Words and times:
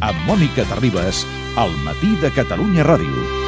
amb 0.00 0.28
Mònica 0.28 0.66
Terribas, 0.68 1.24
al 1.56 1.72
matí 1.86 2.16
de 2.20 2.30
Catalunya 2.34 2.84
Ràdio. 2.84 3.45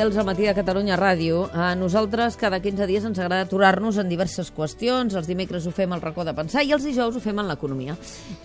Fidels 0.00 0.16
al 0.16 0.24
matí 0.24 0.46
de 0.48 0.54
Catalunya 0.56 0.96
Ràdio, 0.96 1.42
a 1.52 1.74
nosaltres 1.76 2.38
cada 2.40 2.56
15 2.64 2.86
dies 2.88 3.04
ens 3.04 3.18
agrada 3.20 3.44
aturar-nos 3.44 3.98
en 4.00 4.08
diverses 4.08 4.48
qüestions. 4.48 5.12
Els 5.12 5.26
dimecres 5.28 5.66
ho 5.68 5.72
fem 5.76 5.92
al 5.92 6.00
racó 6.00 6.24
de 6.24 6.32
pensar 6.32 6.62
i 6.64 6.72
els 6.72 6.86
dijous 6.88 7.18
ho 7.18 7.20
fem 7.20 7.36
en 7.36 7.50
l'economia. 7.50 7.98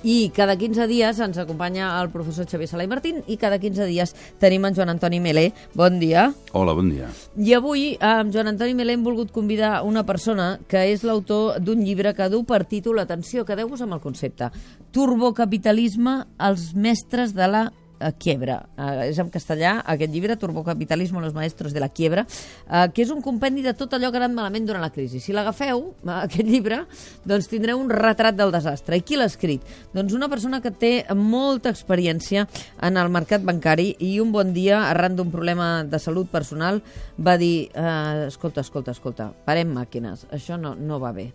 I 0.03 0.33
cada 0.35 0.57
15 0.59 0.83
dies 0.91 1.21
ens 1.23 1.39
acompanya 1.39 1.93
el 2.01 2.09
professor 2.11 2.43
Xavier 2.43 2.67
Sala 2.67 2.83
i 2.83 2.89
Martín 2.91 3.21
i 3.31 3.37
cada 3.39 3.55
15 3.61 3.87
dies 3.87 4.11
tenim 4.41 4.67
en 4.67 4.75
Joan 4.75 4.91
Antoni 4.97 5.21
Melé. 5.23 5.45
Bon 5.71 5.95
dia. 6.01 6.25
Hola, 6.51 6.75
bon 6.75 6.91
dia. 6.91 7.07
I 7.39 7.55
avui 7.55 7.87
amb 8.03 8.35
Joan 8.35 8.51
Antoni 8.51 8.75
Melé 8.75 8.99
hem 8.99 9.07
volgut 9.07 9.31
convidar 9.31 9.77
una 9.87 10.03
persona 10.03 10.57
que 10.67 10.83
és 10.91 11.07
l'autor 11.07 11.61
d'un 11.63 11.87
llibre 11.87 12.11
que 12.19 12.27
du 12.27 12.43
per 12.43 12.65
títol, 12.67 12.99
atenció, 12.99 13.47
quedeu-vos 13.47 13.85
amb 13.87 13.95
el 13.95 14.03
concepte, 14.03 14.51
Turbocapitalisme, 14.91 16.19
els 16.35 16.73
mestres 16.75 17.31
de 17.31 17.47
la 17.47 17.65
a 17.99 18.11
quiebra. 18.11 18.61
Uh, 18.77 19.05
és 19.07 19.19
en 19.21 19.29
castellà 19.33 19.77
aquest 19.85 20.11
llibre, 20.13 20.35
Turbocapitalismo, 20.39 21.21
los 21.21 21.33
maestros 21.33 21.73
de 21.73 21.79
la 21.79 21.89
quiebra, 21.89 22.25
uh, 22.25 22.87
que 22.93 23.03
és 23.05 23.11
un 23.13 23.21
compendi 23.25 23.63
de 23.65 23.73
tot 23.77 23.93
allò 23.95 24.11
que 24.11 24.19
ha 24.19 24.23
anat 24.25 24.35
malament 24.35 24.67
durant 24.67 24.83
la 24.83 24.91
crisi. 24.93 25.21
Si 25.23 25.35
l'agafeu, 25.35 25.81
uh, 26.03 26.11
aquest 26.23 26.47
llibre, 26.47 26.83
doncs 27.25 27.49
tindreu 27.51 27.79
un 27.81 27.91
retrat 27.93 28.35
del 28.37 28.53
desastre. 28.55 28.99
I 28.99 29.05
qui 29.05 29.19
l'ha 29.19 29.29
escrit? 29.29 29.63
Doncs 29.95 30.15
una 30.17 30.29
persona 30.31 30.61
que 30.63 30.73
té 30.73 30.93
molta 31.15 31.71
experiència 31.73 32.47
en 32.83 32.99
el 33.01 33.11
mercat 33.13 33.45
bancari 33.45 33.93
i 33.99 34.19
un 34.23 34.33
bon 34.35 34.53
dia, 34.55 34.83
arran 34.89 35.15
d'un 35.15 35.31
problema 35.33 35.83
de 35.83 35.99
salut 35.99 36.29
personal, 36.31 36.81
va 37.17 37.37
dir, 37.41 37.69
uh, 37.73 38.27
escolta, 38.27 38.65
escolta, 38.65 38.95
escolta, 38.95 39.31
parem 39.45 39.71
màquines, 39.75 40.27
això 40.35 40.59
no, 40.59 40.75
no 40.75 40.99
va 40.99 41.13
bé. 41.15 41.31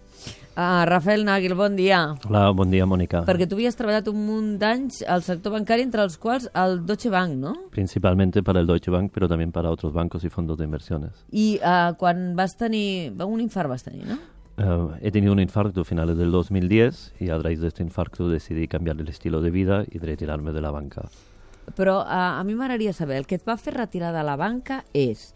Uh, 0.57 0.85
Rafael 0.85 1.25
Nagel, 1.25 1.55
bon 1.55 1.77
dia. 1.77 2.17
Hola, 2.27 2.51
bon 2.51 2.73
dia, 2.73 2.83
Mònica. 2.83 3.23
Perquè 3.29 3.47
tu 3.47 3.55
havies 3.55 3.77
treballat 3.79 4.09
un 4.11 4.19
munt 4.27 4.49
d'anys 4.59 4.99
al 5.07 5.23
sector 5.23 5.55
bancari, 5.55 5.85
entre 5.87 6.03
els 6.03 6.17
quals 6.19 6.49
el 6.59 6.81
Deutsche 6.89 7.09
Bank, 7.13 7.37
¿no? 7.39 7.55
Principalmente 7.71 8.43
para 8.43 8.59
el 8.59 8.67
Deutsche 8.67 8.91
Bank, 8.91 9.13
pero 9.15 9.29
también 9.29 9.53
para 9.53 9.71
otros 9.71 9.93
bancos 9.93 10.25
y 10.25 10.29
fondos 10.29 10.59
de 10.59 10.65
inversiones. 10.65 11.25
I 11.31 11.61
uh, 11.63 11.95
quan 11.97 12.35
vas 12.35 12.57
tenir... 12.57 13.15
Un 13.23 13.41
infart 13.41 13.71
vas 13.71 13.85
tenir, 13.85 14.05
no? 14.07 14.19
Uh, 14.59 14.93
he 15.01 15.13
tenido 15.13 15.33
un 15.33 15.41
infarto 15.41 15.83
a 15.83 15.85
finales 15.85 16.19
del 16.19 16.33
2010 16.33 17.15
y 17.21 17.31
a 17.31 17.39
raíz 17.39 17.61
de 17.61 17.69
este 17.69 17.85
infarto 17.85 18.29
decidí 18.29 18.67
cambiar 18.67 19.01
el 19.01 19.09
estilo 19.09 19.41
de 19.41 19.51
vida 19.51 19.85
y 19.89 19.99
retirarme 19.99 20.53
de 20.53 20.61
la 20.61 20.73
banca. 20.73 21.09
Però 21.77 22.01
uh, 22.03 22.41
a 22.41 22.45
mi 22.45 22.57
m'agradaria 22.59 22.93
saber, 22.93 23.23
el 23.23 23.27
que 23.31 23.39
et 23.39 23.47
va 23.47 23.55
fer 23.57 23.77
retirar 23.77 24.11
de 24.13 24.25
la 24.27 24.35
banca 24.37 24.83
és 24.93 25.31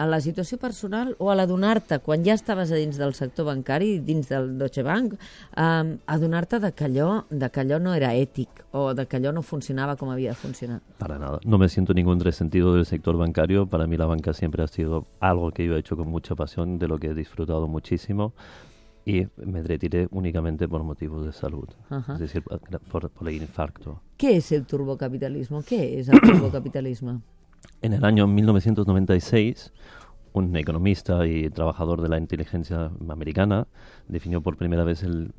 a 0.00 0.06
la 0.08 0.20
situació 0.24 0.56
personal 0.58 1.12
o 1.18 1.28
a 1.30 1.36
l'adonar-te, 1.36 1.98
quan 2.00 2.24
ja 2.24 2.32
estaves 2.38 2.72
a 2.72 2.78
dins 2.80 2.96
del 2.96 3.12
sector 3.18 3.44
bancari, 3.50 3.98
dins 4.00 4.30
del 4.30 4.54
Deutsche 4.58 4.84
Bank, 4.86 5.18
um, 5.60 5.92
adonar-te 6.08 6.60
de, 6.62 6.72
que 6.72 6.86
allò, 6.88 7.10
de 7.28 7.50
que 7.52 7.60
allò 7.60 7.78
no 7.82 7.92
era 7.92 8.14
ètic 8.16 8.64
o 8.72 8.94
de 8.96 9.04
que 9.06 9.20
allò 9.20 9.34
no 9.36 9.42
funcionava 9.44 9.98
com 10.00 10.10
havia 10.10 10.32
de 10.32 10.40
funcionar? 10.40 10.80
Para 10.98 11.18
nada. 11.18 11.40
No 11.44 11.58
me 11.58 11.68
siento 11.68 11.92
ningún 11.92 12.20
resentido 12.20 12.74
del 12.74 12.86
sector 12.86 13.18
bancario. 13.18 13.66
Para 13.66 13.86
mí 13.86 13.96
la 13.96 14.06
banca 14.06 14.32
siempre 14.32 14.62
ha 14.62 14.68
sido 14.68 15.06
algo 15.20 15.50
que 15.50 15.66
yo 15.66 15.76
he 15.76 15.80
hecho 15.80 15.96
con 15.96 16.08
mucha 16.08 16.34
pasión, 16.34 16.78
de 16.78 16.88
lo 16.88 16.98
que 16.98 17.08
he 17.08 17.14
disfrutado 17.14 17.68
muchísimo 17.68 18.32
y 19.04 19.26
me 19.36 19.62
retiré 19.62 20.08
únicamente 20.10 20.68
por 20.68 20.82
motivos 20.82 21.24
de 21.26 21.32
salud, 21.32 21.68
-huh. 21.90 22.14
es 22.14 22.20
decir, 22.20 22.42
por, 22.90 23.10
por 23.10 23.28
el 23.28 23.36
infarto. 23.36 24.00
¿Qué 24.16 24.36
es 24.36 24.52
el 24.52 24.64
turbocapitalismo? 24.66 25.62
¿Qué 25.62 25.98
es 25.98 26.08
el 26.08 26.20
turbocapitalismo? 26.20 27.22
En 27.82 27.92
el 27.92 28.04
año 28.04 28.26
1996, 28.26 29.72
un 30.32 30.56
economista 30.56 31.26
y 31.26 31.50
trabajador 31.50 32.02
de 32.02 32.08
la 32.08 32.18
inteligencia 32.18 32.90
americana 33.08 33.66
definió 34.06 34.40
por 34.40 34.56
primera 34.56 34.84
vez 34.84 35.02
el, 35.02 35.32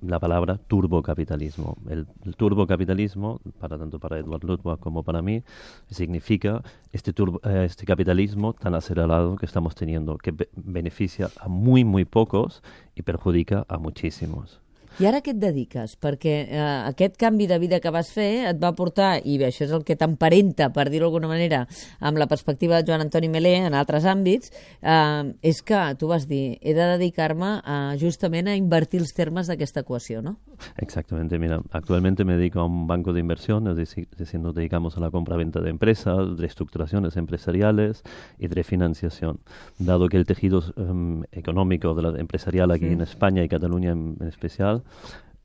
la 0.00 0.18
palabra 0.18 0.58
turbocapitalismo. 0.58 1.76
El, 1.88 2.06
turbocapitalismo, 2.36 3.40
para 3.58 3.78
tanto 3.78 3.98
para 3.98 4.18
Edward 4.18 4.44
Ludwig 4.44 4.78
como 4.78 5.02
para 5.02 5.22
mí, 5.22 5.42
significa 5.90 6.62
este, 6.92 7.12
turbo, 7.12 7.40
eh, 7.44 7.64
este 7.64 7.84
capitalismo 7.84 8.54
tan 8.54 8.74
acelerado 8.74 9.36
que 9.36 9.46
estamos 9.46 9.74
teniendo, 9.74 10.16
que 10.18 10.32
be 10.32 10.48
beneficia 10.54 11.30
a 11.40 11.48
muy, 11.48 11.84
muy 11.84 12.04
pocos 12.04 12.62
y 12.94 13.02
perjudica 13.02 13.64
a 13.68 13.78
muchísimos. 13.78 14.61
I 15.00 15.06
ara 15.08 15.22
què 15.24 15.32
et 15.32 15.40
dediques? 15.40 15.94
Perquè 16.02 16.34
eh, 16.44 16.60
aquest 16.90 17.16
canvi 17.20 17.46
de 17.48 17.56
vida 17.62 17.80
que 17.80 17.92
vas 17.94 18.10
fer 18.12 18.44
et 18.50 18.58
va 18.60 18.74
portar, 18.76 19.14
i 19.24 19.38
bé, 19.40 19.48
això 19.48 19.64
és 19.64 19.72
el 19.72 19.86
que 19.88 19.96
t'emparenta, 19.96 20.68
per 20.74 20.88
dir-ho 20.92 21.06
d'alguna 21.06 21.30
manera, 21.30 21.62
amb 22.00 22.20
la 22.20 22.28
perspectiva 22.28 22.80
de 22.80 22.90
Joan 22.90 23.06
Antoni 23.06 23.30
Melé 23.32 23.54
en 23.62 23.76
altres 23.78 24.04
àmbits, 24.08 24.52
eh, 24.82 25.32
és 25.42 25.62
que 25.64 25.80
tu 25.98 26.10
vas 26.12 26.28
dir, 26.28 26.58
he 26.60 26.76
de 26.76 26.90
dedicar-me 26.94 27.54
justament 28.00 28.50
a 28.50 28.56
invertir 28.58 29.00
els 29.00 29.14
termes 29.16 29.48
d'aquesta 29.48 29.86
equació, 29.86 30.20
¿no? 30.22 30.36
Exactamente, 30.76 31.38
mira, 31.38 31.60
actualmente 31.70 32.24
me 32.24 32.36
dedico 32.36 32.60
a 32.60 32.64
un 32.64 32.86
banco 32.86 33.12
de 33.12 33.20
inversión, 33.20 33.68
es 33.68 33.76
decir, 33.76 34.08
nos 34.40 34.54
dedicamos 34.54 34.96
a 34.96 35.00
la 35.00 35.10
compra-venta 35.10 35.60
de 35.60 35.70
empresas, 35.70 36.38
reestructuraciones 36.38 37.16
empresariales 37.16 38.02
y 38.38 38.48
de 38.48 38.64
financiación. 38.64 39.40
Dado 39.78 40.08
que 40.08 40.16
el 40.16 40.26
tejido 40.26 40.62
um, 40.76 41.22
económico 41.32 41.94
de 41.94 42.02
la 42.02 42.18
empresarial 42.18 42.70
aquí 42.70 42.86
sí. 42.86 42.92
en 42.92 43.00
España 43.00 43.42
y 43.42 43.48
Cataluña 43.48 43.92
en, 43.92 44.16
en 44.20 44.28
especial 44.28 44.82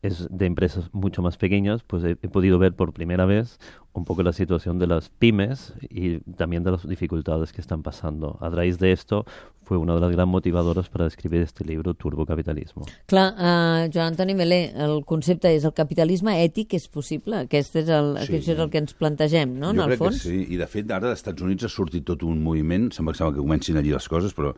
es 0.08 0.28
de 0.30 0.46
empresas 0.46 0.90
mucho 0.94 1.22
más 1.22 1.38
pequeñas, 1.38 1.84
pues 1.84 2.04
he, 2.04 2.12
he, 2.12 2.30
podido 2.30 2.60
ver 2.60 2.74
por 2.74 2.94
primera 2.94 3.26
vez 3.26 3.60
un 3.94 4.06
poco 4.06 4.24
la 4.24 4.34
situación 4.34 4.80
de 4.80 4.88
las 4.88 5.10
pymes 5.10 5.74
y 5.90 6.20
también 6.36 6.64
de 6.64 6.72
las 6.72 6.88
dificultades 6.88 7.52
que 7.52 7.62
están 7.62 7.84
pasando. 7.84 8.38
A 8.42 8.50
raíz 8.50 8.78
de 8.80 8.92
esto 8.92 9.26
fue 9.68 9.78
una 9.78 9.96
de 9.96 10.02
las 10.02 10.12
gran 10.12 10.30
motivadoras 10.30 10.88
para 10.90 11.08
escribir 11.08 11.42
este 11.42 11.66
libro, 11.66 11.94
Turbocapitalismo. 11.94 12.86
Clar, 13.06 13.34
uh, 13.34 13.92
Joan 13.94 14.14
Antoni 14.14 14.34
Melé, 14.34 14.72
el 14.74 15.04
concepte 15.06 15.52
és 15.52 15.66
el 15.68 15.74
capitalisme 15.76 16.38
ètic 16.46 16.78
és 16.78 16.88
possible? 16.88 17.44
Aquest 17.44 17.76
és 17.84 17.92
el, 17.92 18.14
sí. 18.16 18.24
aquest 18.24 18.54
és 18.56 18.62
el 18.64 18.72
que 18.72 18.80
ens 18.80 18.96
plantegem, 18.96 19.58
no, 19.60 19.74
jo 19.74 19.84
en 19.84 19.92
el 19.92 20.00
fons? 20.00 20.22
Que 20.24 20.32
sí, 20.32 20.46
i 20.56 20.62
de 20.62 20.70
fet 20.72 20.94
ara 20.96 21.12
als 21.12 21.20
Estats 21.20 21.44
Units 21.44 21.68
ha 21.68 21.74
sortit 21.74 22.08
tot 22.08 22.24
un 22.24 22.40
moviment, 22.46 22.88
sembla 22.96 23.12
que, 23.12 23.20
sembla 23.20 23.36
que 23.36 23.44
comencin 23.44 23.82
allí 23.82 23.92
les 23.92 24.08
coses, 24.08 24.38
però 24.38 24.56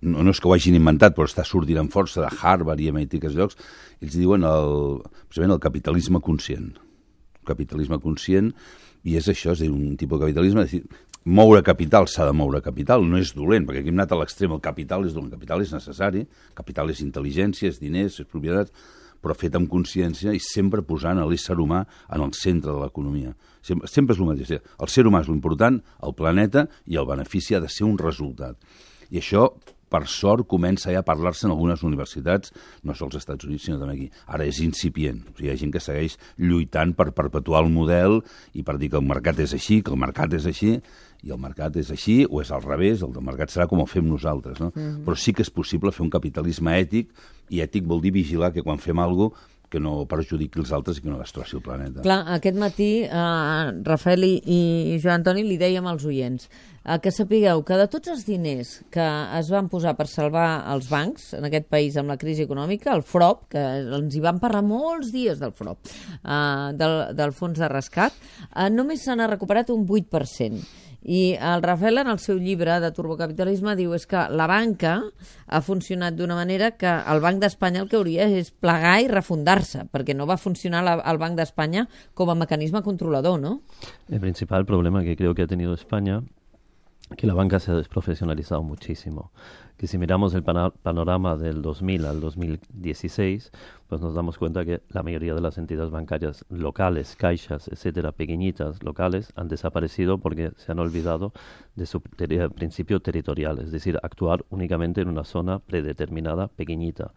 no, 0.00 0.22
no 0.22 0.34
és 0.34 0.40
que 0.40 0.48
ho 0.48 0.54
hagin 0.54 0.76
inventat, 0.78 1.16
però 1.16 1.26
està 1.28 1.44
sortint 1.46 1.80
amb 1.82 1.92
força 1.94 2.22
de 2.22 2.30
Harvard 2.30 2.80
i 2.82 2.90
MIT, 2.94 3.18
aquests 3.18 3.38
llocs, 3.38 3.58
ells 4.02 4.14
diuen 4.18 4.46
el, 4.46 5.00
precisament 5.26 5.56
el 5.56 5.62
capitalisme 5.62 6.20
conscient. 6.24 6.70
El 7.40 7.48
capitalisme 7.48 7.98
conscient, 8.02 8.52
i 9.08 9.18
és 9.18 9.28
això, 9.30 9.54
és 9.54 9.64
dir, 9.64 9.72
un 9.72 9.96
tipus 9.98 10.20
de 10.20 10.26
capitalisme, 10.26 10.66
és 10.66 10.76
dir, 10.76 10.84
moure 11.28 11.64
capital 11.66 12.06
s'ha 12.08 12.28
de 12.28 12.36
moure 12.36 12.62
capital, 12.64 13.04
no 13.04 13.18
és 13.18 13.34
dolent, 13.36 13.66
perquè 13.66 13.82
aquí 13.82 13.92
hem 13.92 13.98
anat 13.98 14.14
a 14.14 14.20
l'extrem, 14.20 14.54
el 14.54 14.62
capital 14.64 15.06
és 15.06 15.16
dolent, 15.16 15.32
el 15.32 15.36
capital 15.36 15.64
és 15.64 15.74
necessari, 15.74 16.24
capital 16.56 16.94
és 16.94 17.02
intel·ligència, 17.04 17.72
és 17.72 17.82
diners, 17.82 18.20
és 18.22 18.30
propietat, 18.30 18.72
però 19.18 19.34
fet 19.34 19.56
amb 19.58 19.66
consciència 19.66 20.30
i 20.30 20.38
sempre 20.38 20.84
posant 20.86 21.18
l'ésser 21.26 21.56
humà 21.58 21.82
en 22.14 22.22
el 22.22 22.30
centre 22.38 22.70
de 22.70 22.78
l'economia. 22.78 23.32
Sempre, 23.66 23.90
sempre 23.90 24.14
és 24.14 24.20
el 24.22 24.28
mateix. 24.28 24.52
El 24.78 24.92
ser 24.92 25.04
humà 25.08 25.24
és 25.24 25.30
l'important, 25.30 25.80
el 26.06 26.14
planeta, 26.14 26.68
i 26.86 27.00
el 27.00 27.08
benefici 27.08 27.58
ha 27.58 27.60
de 27.64 27.70
ser 27.72 27.88
un 27.88 27.98
resultat. 27.98 28.54
I 29.10 29.18
això 29.18 29.48
per 29.90 30.04
sort, 30.10 30.46
comença 30.48 30.92
ja 30.92 31.02
a 31.02 31.06
parlar-se 31.06 31.46
en 31.46 31.54
algunes 31.54 31.82
universitats, 31.86 32.52
no 32.84 32.94
sols 32.94 33.16
als 33.16 33.24
Estats 33.24 33.48
Units, 33.48 33.66
sinó 33.66 33.80
també 33.80 33.96
aquí. 33.96 34.08
Ara 34.26 34.46
és 34.48 34.60
incipient. 34.64 35.24
O 35.28 35.34
sigui, 35.36 35.48
hi 35.48 35.52
ha 35.52 35.58
gent 35.60 35.74
que 35.74 35.82
segueix 35.82 36.18
lluitant 36.36 36.94
per 36.98 37.10
perpetuar 37.16 37.64
el 37.64 37.72
model 37.72 38.20
i 38.54 38.64
per 38.66 38.78
dir 38.78 38.92
que 38.92 39.00
el 39.00 39.08
mercat 39.08 39.40
és 39.44 39.54
així, 39.56 39.82
que 39.82 39.94
el 39.94 40.00
mercat 40.00 40.36
és 40.38 40.46
així, 40.46 40.78
i 41.26 41.32
el 41.34 41.40
mercat 41.42 41.74
és 41.80 41.90
així, 41.90 42.20
o 42.30 42.42
és 42.42 42.52
al 42.54 42.62
revés, 42.62 43.02
el 43.02 43.12
del 43.14 43.24
mercat 43.26 43.50
serà 43.50 43.66
com 43.66 43.82
ho 43.82 43.88
fem 43.90 44.06
nosaltres. 44.06 44.60
No? 44.60 44.70
Mm 44.74 44.82
-hmm. 44.82 45.04
Però 45.04 45.16
sí 45.16 45.32
que 45.32 45.42
és 45.42 45.50
possible 45.50 45.92
fer 45.92 46.04
un 46.04 46.10
capitalisme 46.10 46.70
ètic, 46.78 47.08
i 47.50 47.60
ètic 47.60 47.84
vol 47.84 48.00
dir 48.00 48.12
vigilar 48.12 48.52
que 48.52 48.62
quan 48.62 48.78
fem 48.78 48.98
alguna 48.98 49.30
cosa 49.30 49.57
que 49.68 49.80
no 49.82 50.06
perjudiqui 50.08 50.62
els 50.62 50.72
altres 50.72 50.98
i 50.98 51.04
que 51.04 51.10
no 51.12 51.20
destrossi 51.20 51.58
el 51.58 51.62
planeta. 51.64 52.02
Clar, 52.04 52.22
aquest 52.38 52.58
matí, 52.60 52.90
eh, 53.04 53.70
Rafael 53.84 54.24
i, 54.24 54.34
i 54.40 54.98
Joan 55.02 55.20
Antoni 55.20 55.44
li 55.44 55.58
dèiem 55.60 55.86
als 55.88 56.06
oients 56.08 56.48
eh, 56.48 56.98
que 57.04 57.12
sapigueu 57.12 57.62
que 57.68 57.78
de 57.80 57.88
tots 57.92 58.12
els 58.14 58.24
diners 58.28 58.78
que 58.94 59.06
es 59.38 59.52
van 59.52 59.68
posar 59.72 59.94
per 59.98 60.08
salvar 60.10 60.48
els 60.72 60.88
bancs 60.90 61.32
en 61.38 61.48
aquest 61.48 61.68
país 61.72 61.98
amb 62.00 62.12
la 62.12 62.18
crisi 62.20 62.46
econòmica, 62.48 62.94
el 62.96 63.04
FROP, 63.04 63.48
que 63.52 63.64
ens 64.00 64.16
hi 64.16 64.24
van 64.24 64.40
parlar 64.42 64.64
molts 64.66 65.12
dies 65.14 65.40
del 65.42 65.54
FROP, 65.56 65.92
eh, 66.18 66.74
del, 66.80 66.98
del 67.18 67.36
fons 67.36 67.60
de 67.60 67.70
rescat, 67.72 68.16
eh, 68.48 68.68
només 68.72 69.04
se 69.04 69.16
n'ha 69.16 69.30
recuperat 69.30 69.72
un 69.74 69.86
8%. 69.86 70.86
I 71.02 71.36
el 71.40 71.62
Rafael, 71.62 72.00
en 72.02 72.10
el 72.10 72.18
seu 72.18 72.40
llibre 72.42 72.80
de 72.82 72.90
turbocapitalisme, 72.94 73.76
diu 73.78 73.94
és 73.94 74.06
que 74.10 74.24
la 74.34 74.48
banca 74.50 74.96
ha 75.46 75.60
funcionat 75.62 76.16
d'una 76.18 76.36
manera 76.38 76.72
que 76.76 76.90
el 76.90 77.22
Banc 77.24 77.38
d'Espanya 77.42 77.84
el 77.84 77.88
que 77.88 77.96
hauria 78.00 78.26
és 78.26 78.50
plegar 78.50 78.96
i 79.04 79.08
refundar-se, 79.08 79.86
perquè 79.92 80.16
no 80.16 80.26
va 80.26 80.36
funcionar 80.36 80.82
la, 80.84 80.98
el 80.98 81.20
Banc 81.22 81.38
d'Espanya 81.38 81.86
com 82.18 82.30
a 82.30 82.36
mecanisme 82.38 82.82
controlador, 82.82 83.38
¿no? 83.40 83.60
El 84.10 84.20
principal 84.20 84.66
problema 84.66 85.04
que 85.04 85.16
creo 85.16 85.34
que 85.34 85.42
ha 85.42 85.46
tenido 85.46 85.74
España 85.74 86.22
que 87.16 87.26
la 87.26 87.34
banca 87.34 87.58
se 87.60 87.70
ha 87.70 87.74
desprofesionalizado 87.74 88.62
muchísimo. 88.62 89.32
Que 89.76 89.86
si 89.86 89.96
miramos 89.96 90.34
el 90.34 90.42
panorama 90.42 91.36
del 91.36 91.62
2000 91.62 92.04
al 92.06 92.20
2016, 92.20 93.52
pues 93.86 94.00
nos 94.00 94.12
damos 94.12 94.36
cuenta 94.36 94.64
que 94.64 94.82
la 94.90 95.04
mayoría 95.04 95.34
de 95.34 95.40
las 95.40 95.56
entidades 95.56 95.90
bancarias 95.90 96.44
locales, 96.50 97.14
caixas, 97.14 97.68
etcétera, 97.68 98.10
pequeñitas, 98.10 98.82
locales, 98.82 99.32
han 99.36 99.46
desaparecido 99.46 100.18
porque 100.18 100.50
se 100.56 100.72
han 100.72 100.80
olvidado 100.80 101.32
de 101.76 101.86
su 101.86 102.00
principio 102.00 102.98
territorial, 103.00 103.60
es 103.60 103.70
decir, 103.70 103.98
actuar 104.02 104.44
únicamente 104.50 105.00
en 105.00 105.08
una 105.08 105.24
zona 105.24 105.60
predeterminada, 105.60 106.48
pequeñita. 106.48 107.12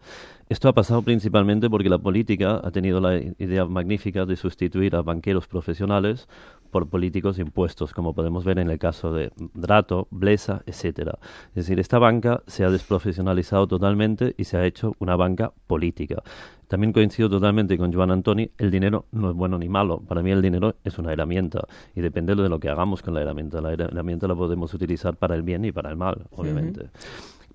Esto 0.48 0.68
ha 0.68 0.72
pasado 0.72 1.02
principalmente 1.02 1.68
porque 1.68 1.88
la 1.88 1.98
política 1.98 2.60
ha 2.62 2.70
tenido 2.70 3.00
la 3.00 3.16
idea 3.16 3.64
magnífica 3.64 4.24
de 4.24 4.36
sustituir 4.36 4.94
a 4.94 5.02
banqueros 5.02 5.48
profesionales 5.48 6.28
por 6.72 6.88
políticos 6.88 7.38
impuestos, 7.38 7.92
como 7.92 8.14
podemos 8.14 8.44
ver 8.46 8.58
en 8.58 8.70
el 8.70 8.78
caso 8.78 9.12
de 9.12 9.30
Drato, 9.52 10.08
Blesa, 10.10 10.62
etcétera. 10.64 11.18
Es 11.50 11.66
decir, 11.66 11.78
esta 11.78 11.98
banca 11.98 12.42
se 12.46 12.64
ha 12.64 12.70
desprofesionalizado 12.70 13.68
totalmente 13.68 14.34
y 14.38 14.44
se 14.44 14.56
ha 14.56 14.64
hecho 14.64 14.94
una 14.98 15.14
banca 15.14 15.52
política. 15.66 16.22
También 16.68 16.94
coincido 16.94 17.28
totalmente 17.28 17.76
con 17.76 17.92
Joan 17.92 18.10
Antoni, 18.10 18.50
el 18.56 18.70
dinero 18.70 19.04
no 19.12 19.28
es 19.28 19.36
bueno 19.36 19.58
ni 19.58 19.68
malo. 19.68 20.00
Para 20.00 20.22
mí 20.22 20.30
el 20.30 20.40
dinero 20.40 20.74
es 20.82 20.98
una 20.98 21.12
herramienta 21.12 21.60
y 21.94 22.00
depende 22.00 22.34
de 22.34 22.48
lo 22.48 22.58
que 22.58 22.70
hagamos 22.70 23.02
con 23.02 23.12
la 23.12 23.20
herramienta. 23.20 23.60
La 23.60 23.74
herramienta 23.74 24.26
la 24.26 24.34
podemos 24.34 24.72
utilizar 24.72 25.14
para 25.14 25.34
el 25.34 25.42
bien 25.42 25.66
y 25.66 25.72
para 25.72 25.90
el 25.90 25.98
mal, 25.98 26.24
obviamente. 26.30 26.88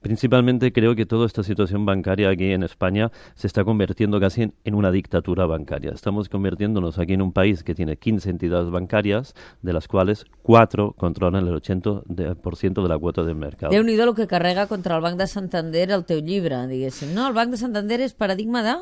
Principalmente 0.07 0.71
creo 0.71 0.95
que 0.95 1.05
toda 1.05 1.25
esta 1.25 1.43
situación 1.43 1.85
bancaria 1.85 2.29
aquí 2.29 2.53
en 2.53 2.63
España 2.63 3.11
se 3.35 3.45
está 3.45 3.65
convirtiendo 3.65 4.21
casi 4.21 4.53
en, 4.63 4.73
una 4.73 4.89
dictadura 4.89 5.45
bancaria. 5.45 5.91
Estamos 5.91 6.29
convirtiéndonos 6.29 6.97
aquí 6.97 7.11
en 7.11 7.21
un 7.21 7.33
país 7.33 7.61
que 7.61 7.75
tiene 7.75 7.97
15 7.97 8.29
entidades 8.29 8.69
bancarias, 8.69 9.35
de 9.61 9.73
las 9.73 9.89
cuales 9.89 10.23
4 10.43 10.93
controlan 10.97 11.45
el 11.45 11.53
80% 11.55 12.83
de 12.83 12.87
la 12.87 12.97
cuota 12.97 13.25
del 13.25 13.35
mercado. 13.35 13.73
déu 13.73 13.83
nhi 13.83 13.97
lo 13.97 14.15
que 14.15 14.27
carrega 14.27 14.67
contra 14.67 14.95
el 14.95 15.01
Banc 15.01 15.17
de 15.17 15.27
Santander 15.27 15.91
el 15.91 16.05
teu 16.05 16.21
llibre, 16.23 16.55
diguéssim. 16.67 17.13
No, 17.13 17.27
el 17.27 17.33
Banc 17.33 17.51
de 17.51 17.57
Santander 17.57 17.99
és 17.99 18.13
paradigma 18.15 18.63
de... 18.63 18.79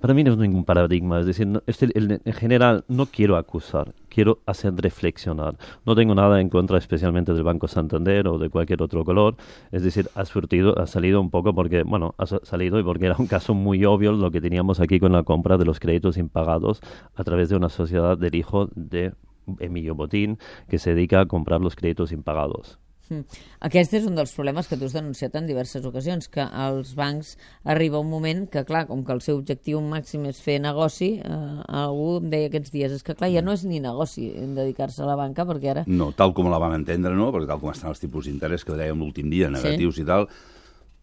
Para 0.00 0.14
mí 0.14 0.24
no 0.24 0.32
es 0.32 0.38
ningún 0.38 0.64
paradigma, 0.64 1.20
es 1.20 1.26
decir, 1.26 1.62
este, 1.66 1.90
en 1.94 2.32
general 2.32 2.84
no 2.88 3.04
quiero 3.04 3.36
acusar, 3.36 3.92
quiero 4.08 4.38
hacer 4.46 4.74
reflexionar. 4.74 5.58
No 5.84 5.94
tengo 5.94 6.14
nada 6.14 6.40
en 6.40 6.48
contra 6.48 6.78
especialmente 6.78 7.34
del 7.34 7.42
Banco 7.42 7.68
Santander 7.68 8.26
o 8.28 8.38
de 8.38 8.48
cualquier 8.48 8.80
otro 8.80 9.04
color, 9.04 9.36
es 9.70 9.82
decir, 9.82 10.08
ha 10.14 10.24
surtido, 10.24 10.78
ha 10.78 10.86
salido 10.86 11.20
un 11.20 11.30
poco 11.30 11.54
porque, 11.54 11.82
bueno, 11.82 12.14
ha 12.16 12.24
salido 12.26 12.80
y 12.80 12.82
porque 12.82 13.06
era 13.06 13.16
un 13.18 13.26
caso 13.26 13.52
muy 13.52 13.84
obvio 13.84 14.12
lo 14.12 14.30
que 14.30 14.40
teníamos 14.40 14.80
aquí 14.80 14.98
con 14.98 15.12
la 15.12 15.22
compra 15.22 15.58
de 15.58 15.66
los 15.66 15.78
créditos 15.80 16.16
impagados 16.16 16.80
a 17.14 17.22
través 17.22 17.50
de 17.50 17.56
una 17.56 17.68
sociedad 17.68 18.16
del 18.16 18.34
hijo 18.34 18.70
de 18.74 19.12
Emilio 19.58 19.94
Botín 19.94 20.38
que 20.68 20.78
se 20.78 20.94
dedica 20.94 21.20
a 21.20 21.26
comprar 21.26 21.60
los 21.60 21.76
créditos 21.76 22.10
impagados. 22.10 22.78
Mm. 23.10 23.26
Aquest 23.66 23.94
és 23.98 24.04
un 24.06 24.14
dels 24.14 24.30
problemes 24.36 24.68
que 24.70 24.76
tu 24.78 24.86
has 24.86 24.94
denunciat 24.94 25.34
en 25.38 25.48
diverses 25.48 25.84
ocasions, 25.86 26.28
que 26.30 26.44
als 26.44 26.92
bancs 26.98 27.32
arriba 27.74 27.98
un 27.98 28.10
moment 28.10 28.44
que, 28.52 28.62
clar, 28.68 28.84
com 28.86 29.02
que 29.06 29.14
el 29.16 29.22
seu 29.24 29.40
objectiu 29.40 29.80
màxim 29.82 30.28
és 30.30 30.38
fer 30.42 30.60
negoci, 30.62 31.10
eh, 31.18 31.40
algú 31.82 32.20
em 32.20 32.30
deia 32.30 32.50
aquests 32.52 32.70
dies, 32.74 32.94
és 32.94 33.02
que, 33.06 33.16
clar, 33.18 33.32
ja 33.34 33.42
no 33.42 33.56
és 33.56 33.66
ni 33.66 33.82
negoci 33.82 34.30
dedicar-se 34.54 35.02
a 35.02 35.10
la 35.10 35.18
banca, 35.18 35.46
perquè 35.48 35.74
ara... 35.74 35.84
No, 35.90 36.12
tal 36.14 36.32
com 36.36 36.48
la 36.52 36.62
vam 36.62 36.78
entendre, 36.78 37.12
no?, 37.18 37.32
perquè 37.34 37.50
tal 37.50 37.60
com 37.62 37.74
estan 37.74 37.90
els 37.90 38.02
tipus 38.02 38.30
d'interès 38.30 38.64
que 38.64 38.78
dèiem 38.78 39.02
l'últim 39.02 39.28
dia, 39.32 39.50
negatius 39.50 39.98
sí. 39.98 40.06
i 40.06 40.08
tal, 40.08 40.30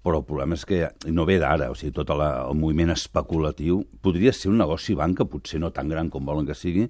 però 0.08 0.22
el 0.22 0.26
problema 0.28 0.56
és 0.56 0.64
que 0.64 0.86
no 1.12 1.28
ve 1.28 1.36
d'ara, 1.44 1.68
o 1.74 1.76
sigui, 1.76 1.92
tot 1.98 2.16
la, 2.16 2.30
el 2.48 2.56
moviment 2.56 2.96
especulatiu 2.96 3.82
podria 4.00 4.32
ser 4.32 4.54
un 4.54 4.62
negoci 4.64 4.96
banca, 4.96 5.28
potser 5.28 5.60
no 5.60 5.74
tan 5.76 5.92
gran 5.92 6.08
com 6.14 6.24
volen 6.24 6.48
que 6.48 6.56
sigui, 6.56 6.88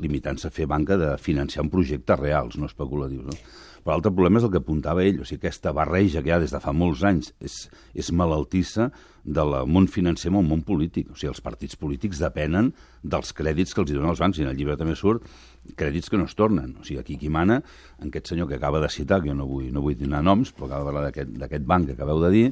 limitant-se 0.00 0.48
a 0.48 0.54
fer 0.54 0.66
banca 0.66 0.96
de 0.98 1.14
financiar 1.22 1.64
un 1.64 1.70
projectes 1.70 2.18
reals, 2.18 2.58
no 2.58 2.66
especulatius. 2.66 3.26
No? 3.28 3.36
Però 3.84 3.98
l'altre 3.98 4.14
problema 4.14 4.40
és 4.40 4.46
el 4.46 4.50
que 4.54 4.62
apuntava 4.62 5.02
ell, 5.04 5.18
o 5.20 5.26
sigui, 5.28 5.42
aquesta 5.42 5.74
barreja 5.76 6.22
que 6.24 6.30
hi 6.30 6.32
ha 6.32 6.40
des 6.40 6.54
de 6.54 6.60
fa 6.60 6.72
molts 6.72 7.02
anys 7.04 7.34
és, 7.44 7.56
és 7.92 8.08
malaltissa 8.16 8.88
del 9.24 9.52
món 9.68 9.90
financer 9.92 10.30
amb 10.30 10.40
el 10.40 10.46
món 10.48 10.62
polític. 10.64 11.10
O 11.12 11.18
sigui, 11.18 11.28
els 11.34 11.44
partits 11.44 11.76
polítics 11.76 12.22
depenen 12.22 12.72
dels 13.02 13.34
crèdits 13.36 13.76
que 13.76 13.84
els 13.84 13.92
donen 13.92 14.08
els 14.14 14.22
bancs, 14.24 14.40
i 14.40 14.46
en 14.46 14.48
el 14.54 14.56
llibre 14.56 14.78
també 14.80 14.96
surt 14.96 15.28
crèdits 15.76 16.08
que 16.08 16.16
no 16.20 16.24
es 16.24 16.36
tornen. 16.38 16.78
O 16.80 16.86
sigui, 16.88 17.02
aquí 17.02 17.18
qui 17.20 17.28
mana, 17.28 17.60
en 18.00 18.08
aquest 18.08 18.32
senyor 18.32 18.48
que 18.48 18.56
acaba 18.56 18.80
de 18.80 18.88
citar, 18.88 19.20
que 19.20 19.28
jo 19.28 19.36
no 19.36 19.44
vull, 19.50 19.68
no 19.72 19.84
vull 19.84 20.00
donar 20.00 20.24
noms, 20.24 20.54
però 20.56 20.70
acaba 20.70 20.80
de 20.80 20.88
parlar 20.88 21.28
d'aquest 21.44 21.68
banc 21.68 21.90
que 21.90 21.98
acabeu 21.98 22.24
de 22.24 22.32
dir, 22.32 22.46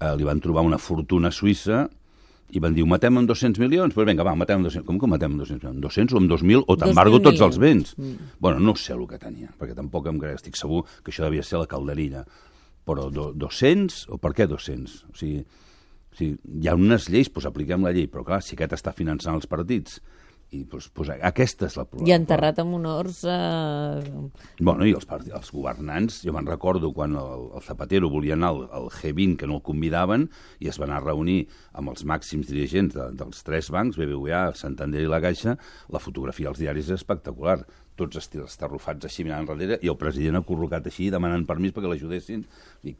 eh, 0.00 0.14
li 0.18 0.26
van 0.26 0.42
trobar 0.42 0.66
una 0.66 0.82
fortuna 0.82 1.30
suïssa 1.30 1.84
i 2.48 2.60
van 2.64 2.72
dir, 2.72 2.84
ho 2.84 2.88
matem 2.88 3.18
amb 3.20 3.28
200 3.28 3.60
milions? 3.60 3.90
Doncs 3.90 3.98
pues 3.98 4.08
vinga, 4.08 4.24
va, 4.24 4.32
matem 4.38 4.60
amb 4.60 4.68
200. 4.68 4.86
Com 4.86 4.98
que 5.00 5.04
ho 5.04 5.10
matem 5.12 5.34
amb 5.34 5.42
200 5.42 5.66
milions? 5.66 5.82
200 5.84 6.14
o 6.14 6.20
amb 6.22 6.30
2.000 6.32 6.64
o 6.64 6.76
t'embargo 6.80 7.20
tots 7.24 7.42
els 7.44 7.58
béns? 7.60 7.94
Mm. 7.98 8.28
Bueno, 8.40 8.62
no 8.64 8.74
sé 8.80 8.94
el 8.94 9.04
que 9.10 9.20
tenia, 9.20 9.50
perquè 9.58 9.76
tampoc 9.76 10.08
em 10.08 10.20
crec, 10.22 10.38
estic 10.40 10.56
segur 10.56 10.84
que 11.02 11.12
això 11.12 11.26
devia 11.26 11.44
ser 11.44 11.60
la 11.60 11.68
calderilla. 11.68 12.24
Però 12.88 13.10
do, 13.12 13.30
200, 13.36 14.06
o 14.14 14.20
per 14.22 14.32
què 14.36 14.48
200? 14.48 14.96
O 15.12 15.18
sigui, 15.18 15.42
o 15.44 16.16
sigui, 16.16 16.38
hi 16.62 16.70
ha 16.70 16.76
unes 16.78 17.10
lleis, 17.12 17.28
doncs 17.28 17.50
apliquem 17.50 17.84
la 17.84 17.92
llei, 17.92 18.08
però 18.08 18.24
clar, 18.24 18.40
si 18.40 18.56
aquest 18.56 18.78
està 18.78 18.96
finançant 18.96 19.36
els 19.36 19.50
partits 19.50 20.00
i 20.50 20.62
pues, 20.64 20.88
pues, 20.88 21.10
aquesta 21.12 21.66
és 21.68 21.76
la 21.76 21.84
problema. 21.84 22.08
I 22.08 22.14
enterrat 22.16 22.60
amb 22.62 22.78
honors... 22.78 23.20
Eh... 23.28 24.22
Bueno, 24.60 24.86
i 24.88 24.94
els, 24.96 25.08
els 25.28 25.50
governants, 25.52 26.22
jo 26.24 26.32
me'n 26.32 26.48
recordo 26.48 26.92
quan 26.96 27.16
el, 27.20 27.48
el 27.58 27.64
Zapatero 27.66 28.08
volia 28.12 28.36
anar 28.38 28.54
al, 28.54 28.62
al 28.80 28.88
G20, 28.94 29.36
que 29.42 29.48
no 29.50 29.58
el 29.58 29.66
convidaven, 29.66 30.28
i 30.64 30.70
es 30.72 30.80
van 30.80 30.92
anar 30.92 31.02
a 31.02 31.06
reunir 31.10 31.42
amb 31.76 31.92
els 31.92 32.06
màxims 32.08 32.48
dirigents 32.48 32.96
de, 32.96 33.10
dels 33.18 33.44
tres 33.44 33.68
bancs, 33.74 34.00
BBVA, 34.00 34.46
Santander 34.56 35.04
i 35.04 35.10
la 35.10 35.20
Caixa, 35.24 35.58
la 35.92 36.00
fotografia 36.02 36.48
als 36.52 36.62
diaris 36.62 36.88
és 36.88 36.96
espectacular 36.96 37.60
tots 37.98 38.20
estarrufats 38.30 39.08
així 39.08 39.24
mirant 39.26 39.48
enrere, 39.48 39.80
i 39.82 39.90
el 39.90 39.98
president 40.00 40.38
ha 40.38 40.46
corrocat 40.46 40.86
així 40.88 41.10
demanant 41.10 41.44
permís 41.48 41.74
perquè 41.74 41.90
l'ajudessin. 41.90 42.44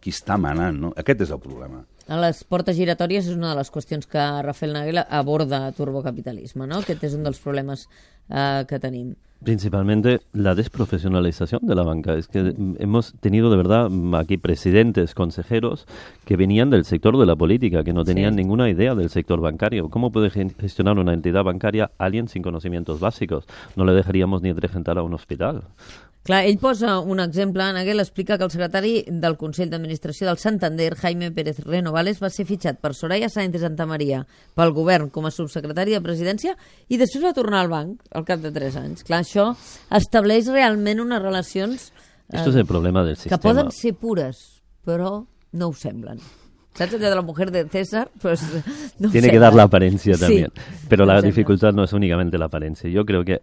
Qui 0.03 0.13
està 0.15 0.37
manant, 0.41 0.81
no? 0.83 0.93
Aquest 0.99 1.23
és 1.29 1.35
el 1.35 1.41
problema. 1.43 1.85
A 2.09 2.17
les 2.17 2.41
portes 2.49 2.77
giratòries 2.79 3.27
és 3.29 3.37
una 3.37 3.51
de 3.53 3.59
les 3.61 3.71
qüestions 3.73 4.09
que 4.09 4.27
Rafael 4.45 4.73
Nagel 4.73 5.03
aborda 5.05 5.67
turbocapitalisme, 5.77 6.65
no? 6.67 6.81
Aquest 6.81 7.05
és 7.05 7.17
un 7.19 7.27
dels 7.27 7.41
problemes 7.43 7.85
eh, 8.31 8.65
que 8.69 8.79
tenim. 8.81 9.13
Principalmente 9.45 10.23
la 10.33 10.57
desprofesionalización 10.57 11.61
de 11.63 11.75
la 11.77 11.85
banca. 11.85 12.15
Es 12.15 12.27
que 12.27 12.55
hemos 12.79 13.13
tenido 13.21 13.51
de 13.51 13.57
verdad 13.57 13.89
aquí 14.19 14.37
presidentes, 14.37 15.15
consejeros 15.15 15.87
que 16.25 16.37
venían 16.37 16.71
del 16.71 16.85
sector 16.85 17.17
de 17.19 17.27
la 17.27 17.37
política, 17.37 17.85
que 17.85 17.93
no 17.93 18.05
tenían 18.05 18.33
sí. 18.33 18.39
ninguna 18.39 18.69
idea 18.69 18.97
del 18.97 19.11
sector 19.11 19.41
bancario. 19.41 19.91
¿Cómo 19.91 20.11
puede 20.11 20.31
gestionar 20.31 20.99
una 20.99 21.13
entidad 21.13 21.45
bancaria 21.45 21.93
alguien 21.99 22.27
sin 22.27 22.43
conocimientos 22.43 22.99
básicos? 22.99 23.47
No 23.77 23.85
le 23.85 23.93
dejaríamos 23.93 24.43
ni 24.43 24.53
regentar 24.53 24.99
a 24.99 25.03
un 25.03 25.15
hospital. 25.15 25.63
Clar, 26.27 26.43
ell 26.45 26.59
posa 26.61 26.99
un 27.01 27.21
exemple, 27.23 27.65
en 27.65 27.79
aquell 27.81 28.03
explica 28.03 28.37
que 28.37 28.45
el 28.45 28.51
secretari 28.53 29.05
del 29.09 29.39
Consell 29.41 29.71
d'Administració 29.71 30.27
del 30.29 30.37
Santander, 30.37 30.91
Jaime 31.01 31.31
Pérez 31.33 31.63
Renovales, 31.65 32.19
va 32.21 32.29
ser 32.29 32.45
fitxat 32.45 32.83
per 32.83 32.93
Soraya 32.95 33.31
Sáenz 33.33 33.55
de 33.55 33.63
Santa 33.63 33.87
Maria 33.89 34.25
pel 34.59 34.75
govern 34.77 35.09
com 35.15 35.25
a 35.25 35.33
subsecretari 35.33 35.97
de 35.97 36.03
Presidència 36.05 36.53
i 36.89 36.99
després 37.01 37.25
va 37.25 37.33
tornar 37.37 37.63
al 37.63 37.73
banc 37.73 38.03
al 38.13 38.27
cap 38.29 38.43
de 38.45 38.53
3 38.53 38.77
anys. 38.83 39.07
Clar, 39.09 39.23
això 39.25 39.55
estableix 39.97 40.51
realment 40.53 41.01
unes 41.01 41.23
relacions 41.23 41.89
eh, 42.29 42.37
Esto 42.37 42.51
es 42.51 42.57
el 42.57 42.67
problema 42.67 43.05
del 43.05 43.17
sistema. 43.17 43.39
que 43.39 43.43
poden 43.49 43.71
ser 43.73 43.95
pures, 43.95 44.61
però 44.85 45.25
no 45.53 45.69
ho 45.69 45.73
semblen. 45.73 46.21
¿Sabes? 46.75 47.01
de 47.01 47.11
la 47.15 47.23
mujer 47.23 47.51
de 47.51 47.67
César, 47.69 48.09
pues 48.21 48.41
no 49.01 49.11
Tiene 49.11 49.31
que 49.31 49.39
dar 49.41 49.53
la 49.53 49.65
apariencia 49.65 50.17
también. 50.17 50.53
Sí, 50.55 50.87
Pero 50.89 51.05
la 51.07 51.21
dificultad 51.21 51.73
no 51.73 51.83
es 51.83 51.93
únicamente 51.93 52.39
la 52.39 52.45
apariencia. 52.45 52.89
Yo 52.89 53.05
creo 53.05 53.25
que 53.25 53.43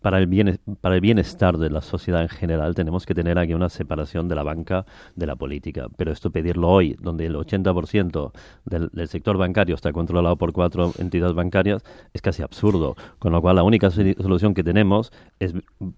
para 0.00 0.18
el, 0.18 0.26
bien, 0.26 0.60
para 0.80 0.94
el 0.94 1.00
bienestar 1.00 1.58
de 1.58 1.68
la 1.68 1.80
sociedad 1.80 2.22
en 2.22 2.28
general 2.28 2.74
tenemos 2.74 3.06
que 3.06 3.14
tener 3.14 3.38
aquí 3.38 3.54
una 3.54 3.68
separación 3.68 4.28
de 4.28 4.34
la 4.34 4.42
banca 4.42 4.86
de 5.16 5.26
la 5.26 5.36
política. 5.36 5.88
Pero 5.96 6.12
esto 6.12 6.30
pedirlo 6.30 6.68
hoy, 6.68 6.96
donde 7.00 7.26
el 7.26 7.34
80% 7.34 8.32
del, 8.64 8.88
del 8.92 9.08
sector 9.08 9.36
bancario 9.36 9.74
está 9.74 9.92
controlado 9.92 10.36
por 10.36 10.52
cuatro 10.52 10.92
entidades 10.98 11.34
bancarias, 11.34 11.82
es 12.14 12.22
casi 12.22 12.42
absurdo. 12.42 12.96
Con 13.18 13.32
lo 13.32 13.42
cual 13.42 13.56
la 13.56 13.62
única 13.62 13.90
solución 13.90 14.54
que 14.54 14.62
tenemos 14.62 15.12
es 15.40 15.54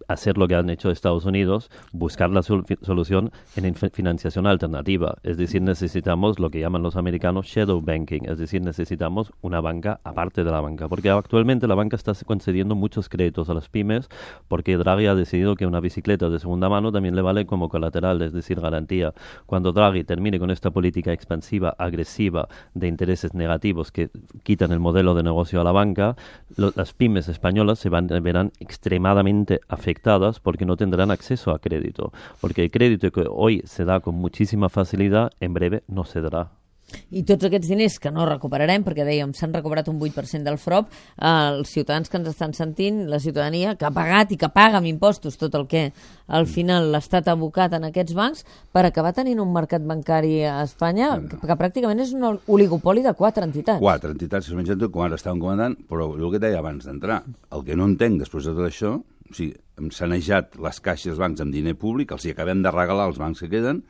hacer 0.08 0.38
lo 0.38 0.48
que 0.48 0.54
han 0.54 0.70
hecho 0.70 0.90
Estados 0.90 1.26
Unidos, 1.26 1.70
buscar 1.92 2.30
la 2.30 2.42
solución 2.42 3.30
en 3.56 3.74
financiación 3.74 4.46
alternativa. 4.46 5.16
Es 5.22 5.36
decir, 5.36 5.60
necesitamos 5.62 6.38
lo 6.38 6.50
que 6.50 6.60
llaman 6.60 6.82
los 6.82 6.96
americanos 6.96 7.46
shadow 7.46 7.80
banking, 7.80 8.22
es 8.24 8.38
decir, 8.38 8.62
necesitamos 8.62 9.32
una 9.42 9.60
banca 9.60 10.00
aparte 10.02 10.44
de 10.44 10.50
la 10.50 10.60
banca. 10.60 10.88
Porque 10.88 11.10
actualmente 11.10 11.66
la 11.66 11.74
banca 11.74 11.96
está 11.96 12.12
concediendo 12.24 12.74
muchos 12.74 13.08
créditos 13.08 13.50
a 13.50 13.54
las 13.54 13.68
pymes 13.68 13.81
porque 14.48 14.76
Draghi 14.76 15.06
ha 15.06 15.14
decidido 15.14 15.56
que 15.56 15.66
una 15.66 15.80
bicicleta 15.80 16.28
de 16.28 16.38
segunda 16.38 16.68
mano 16.68 16.92
también 16.92 17.16
le 17.16 17.22
vale 17.22 17.46
como 17.46 17.68
colateral, 17.68 18.22
es 18.22 18.32
decir, 18.32 18.60
garantía. 18.60 19.14
Cuando 19.46 19.72
Draghi 19.72 20.04
termine 20.04 20.38
con 20.38 20.50
esta 20.50 20.70
política 20.70 21.12
expansiva, 21.12 21.74
agresiva, 21.78 22.48
de 22.74 22.88
intereses 22.88 23.34
negativos 23.34 23.92
que 23.92 24.10
quitan 24.42 24.72
el 24.72 24.80
modelo 24.80 25.14
de 25.14 25.22
negocio 25.22 25.60
a 25.60 25.64
la 25.64 25.72
banca, 25.72 26.16
las 26.56 26.92
pymes 26.92 27.28
españolas 27.28 27.78
se 27.78 27.88
van, 27.88 28.06
verán 28.06 28.52
extremadamente 28.60 29.60
afectadas 29.68 30.40
porque 30.40 30.66
no 30.66 30.76
tendrán 30.76 31.10
acceso 31.10 31.50
a 31.50 31.58
crédito. 31.58 32.12
Porque 32.40 32.64
el 32.64 32.70
crédito 32.70 33.10
que 33.10 33.26
hoy 33.28 33.62
se 33.64 33.84
da 33.84 34.00
con 34.00 34.14
muchísima 34.14 34.68
facilidad, 34.68 35.30
en 35.40 35.54
breve 35.54 35.82
no 35.88 36.04
se 36.04 36.20
dará. 36.20 36.61
I 37.12 37.24
tots 37.28 37.48
aquests 37.48 37.68
diners 37.70 37.98
que 38.02 38.12
no 38.14 38.26
recuperarem, 38.28 38.84
perquè 38.86 39.06
dèiem, 39.06 39.34
s'han 39.36 39.54
recuperat 39.54 39.88
un 39.92 39.98
8% 40.00 40.46
del 40.46 40.58
FROP, 40.58 40.90
eh, 40.90 41.28
els 41.28 41.72
ciutadans 41.72 42.08
que 42.08 42.18
ens 42.20 42.30
estan 42.32 42.54
sentint, 42.56 43.04
la 43.10 43.20
ciutadania 43.20 43.76
que 43.76 43.86
ha 43.88 43.92
pagat 43.94 44.32
i 44.32 44.40
que 44.40 44.50
paga 44.52 44.80
amb 44.80 44.90
impostos 44.90 45.38
tot 45.40 45.54
el 45.58 45.66
que 45.70 45.84
al 46.28 46.46
final 46.46 46.90
l'Estat 46.92 47.28
ha 47.28 47.36
abocat 47.36 47.76
en 47.76 47.88
aquests 47.88 48.16
bancs 48.16 48.44
per 48.72 48.84
acabar 48.86 49.12
tenint 49.16 49.40
un 49.42 49.52
mercat 49.52 49.84
bancari 49.84 50.42
a 50.48 50.62
Espanya 50.64 51.14
que, 51.28 51.40
que 51.40 51.58
pràcticament 51.58 52.02
és 52.02 52.12
un 52.16 52.26
oligopoli 52.30 53.04
de 53.04 53.14
quatre 53.18 53.44
entitats. 53.48 53.82
Quatre 53.82 54.12
entitats 54.14 54.46
que 54.46 54.54
es 54.54 54.58
mengen 54.58 54.80
tot, 54.80 54.92
com 54.94 55.04
ara 55.06 55.18
estaven 55.20 55.40
comandant, 55.42 55.76
però 55.88 56.10
el 56.16 56.28
que 56.32 56.42
deia 56.42 56.60
abans 56.62 56.86
d'entrar, 56.88 57.22
el 57.52 57.66
que 57.66 57.76
no 57.78 57.88
entenc 57.90 58.22
després 58.22 58.48
de 58.48 58.56
tot 58.56 58.68
això, 58.68 58.96
o 59.32 59.36
sigui, 59.36 59.54
hem 59.80 59.90
sanejat 59.94 60.58
les 60.60 60.80
caixes 60.84 61.12
dels 61.12 61.20
bancs 61.22 61.42
amb 61.42 61.54
diner 61.54 61.74
públic, 61.78 62.12
els 62.12 62.26
hi 62.26 62.34
acabem 62.34 62.62
de 62.64 62.72
regalar 62.72 63.08
als 63.08 63.20
bancs 63.20 63.42
que 63.42 63.50
queden, 63.52 63.82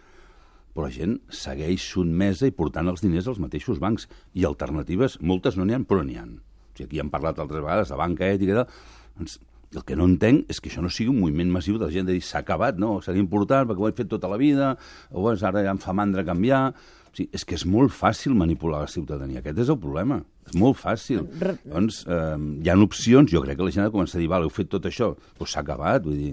però 0.72 0.86
la 0.86 0.94
gent 0.94 1.18
segueix 1.28 1.84
sotmesa 1.84 2.48
i 2.48 2.54
portant 2.56 2.88
els 2.88 3.04
diners 3.04 3.28
als 3.28 3.40
mateixos 3.42 3.80
bancs. 3.82 4.08
I 4.34 4.46
alternatives, 4.48 5.18
moltes 5.20 5.58
no 5.58 5.66
n'hi 5.68 5.76
ha, 5.76 5.82
però 5.86 6.04
n'hi 6.04 6.18
ha. 6.20 6.26
O 6.26 6.76
sigui, 6.76 6.88
aquí 6.88 7.02
hem 7.02 7.12
parlat 7.12 7.40
altres 7.42 7.60
vegades 7.62 7.92
de 7.92 7.98
banca 8.00 8.28
ètica 8.28 8.54
i 8.54 8.60
tal. 8.60 8.78
Doncs, 9.18 9.38
el 9.72 9.84
que 9.88 9.96
no 9.96 10.04
entenc 10.08 10.50
és 10.52 10.60
que 10.60 10.68
això 10.68 10.82
no 10.84 10.90
sigui 10.92 11.12
un 11.12 11.20
moviment 11.20 11.52
massiu 11.52 11.78
de 11.80 11.86
la 11.86 11.92
gent 11.92 12.08
de 12.08 12.16
dir 12.16 12.24
s'ha 12.24 12.42
acabat, 12.42 12.80
no? 12.80 12.98
Seria 13.04 13.24
important 13.24 13.68
perquè 13.68 13.84
ho 13.84 13.88
he 13.88 13.96
fet 13.96 14.10
tota 14.10 14.28
la 14.28 14.40
vida, 14.40 14.74
o 15.10 15.24
doncs, 15.28 15.44
ara 15.48 15.64
ja 15.64 15.76
em 15.76 15.80
fa 15.82 15.96
mandra 15.96 16.26
canviar... 16.28 16.66
O 17.12 17.16
sigui, 17.16 17.28
és 17.36 17.42
que 17.44 17.54
és 17.58 17.66
molt 17.68 17.92
fàcil 17.92 18.32
manipular 18.32 18.78
la 18.80 18.88
ciutadania. 18.88 19.42
Aquest 19.42 19.58
és 19.60 19.68
el 19.68 19.76
problema. 19.76 20.22
És 20.48 20.54
molt 20.58 20.78
fàcil. 20.80 21.26
Re- 21.38 21.58
Doncs 21.68 21.98
eh, 22.08 22.36
hi 22.64 22.70
ha 22.72 22.76
opcions. 22.80 23.28
Jo 23.30 23.42
crec 23.44 23.58
que 23.58 23.66
la 23.66 23.70
gent 23.74 23.84
ha 23.84 23.90
de 23.90 23.92
començar 23.92 24.16
a 24.16 24.22
dir, 24.22 24.30
vale, 24.32 24.48
heu 24.48 24.50
fet 24.50 24.70
tot 24.72 24.86
això, 24.88 25.10
doncs 25.38 25.52
s'ha 25.52 25.60
acabat. 25.60 26.06
Vull 26.06 26.16
dir, 26.16 26.30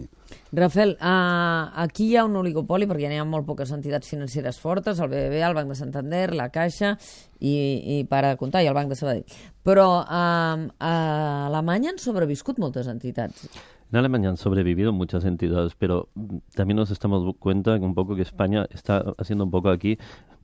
Rafael, 0.55 0.95
uh, 1.01 1.67
aquí 1.83 2.07
hi 2.11 2.15
ha 2.15 2.23
un 2.25 2.37
oligopoli 2.39 2.87
perquè 2.87 3.11
hi 3.11 3.19
ha 3.19 3.25
molt 3.27 3.45
poques 3.45 3.73
entitats 3.75 4.07
financeres 4.07 4.57
fortes, 4.61 5.01
el 5.03 5.09
BBVA, 5.11 5.49
el 5.49 5.57
Banc 5.57 5.73
de 5.73 5.77
Santander, 5.77 6.29
la 6.37 6.47
Caixa 6.53 6.93
i, 7.39 7.53
i 7.99 8.03
per 8.09 8.23
a 8.29 8.35
comptar, 8.39 8.63
i 8.63 8.71
el 8.71 8.77
Banc 8.77 8.89
de 8.93 8.95
Sabadell. 8.95 9.25
Però 9.67 9.87
uh, 9.99 10.63
a 10.79 10.93
Alemanya 11.49 11.91
han 11.91 11.99
sobreviscut 11.99 12.57
moltes 12.63 12.87
entitats. 12.87 13.49
En 13.91 13.97
Alemania 13.97 14.29
han 14.29 14.37
sobrevivido 14.37 14.93
muchas 14.93 15.25
entidades, 15.25 15.73
pero 15.75 16.07
mm, 16.15 16.37
también 16.55 16.77
nos 16.77 16.91
estamos 16.91 17.19
dando 17.21 17.33
cuenta 17.33 17.77
que 17.79 17.85
un 17.85 17.95
poco 17.95 18.15
que 18.15 18.21
España 18.21 18.65
está 18.69 19.03
haciendo 19.17 19.43
un 19.45 19.51
poco 19.51 19.69
aquí 19.69 19.97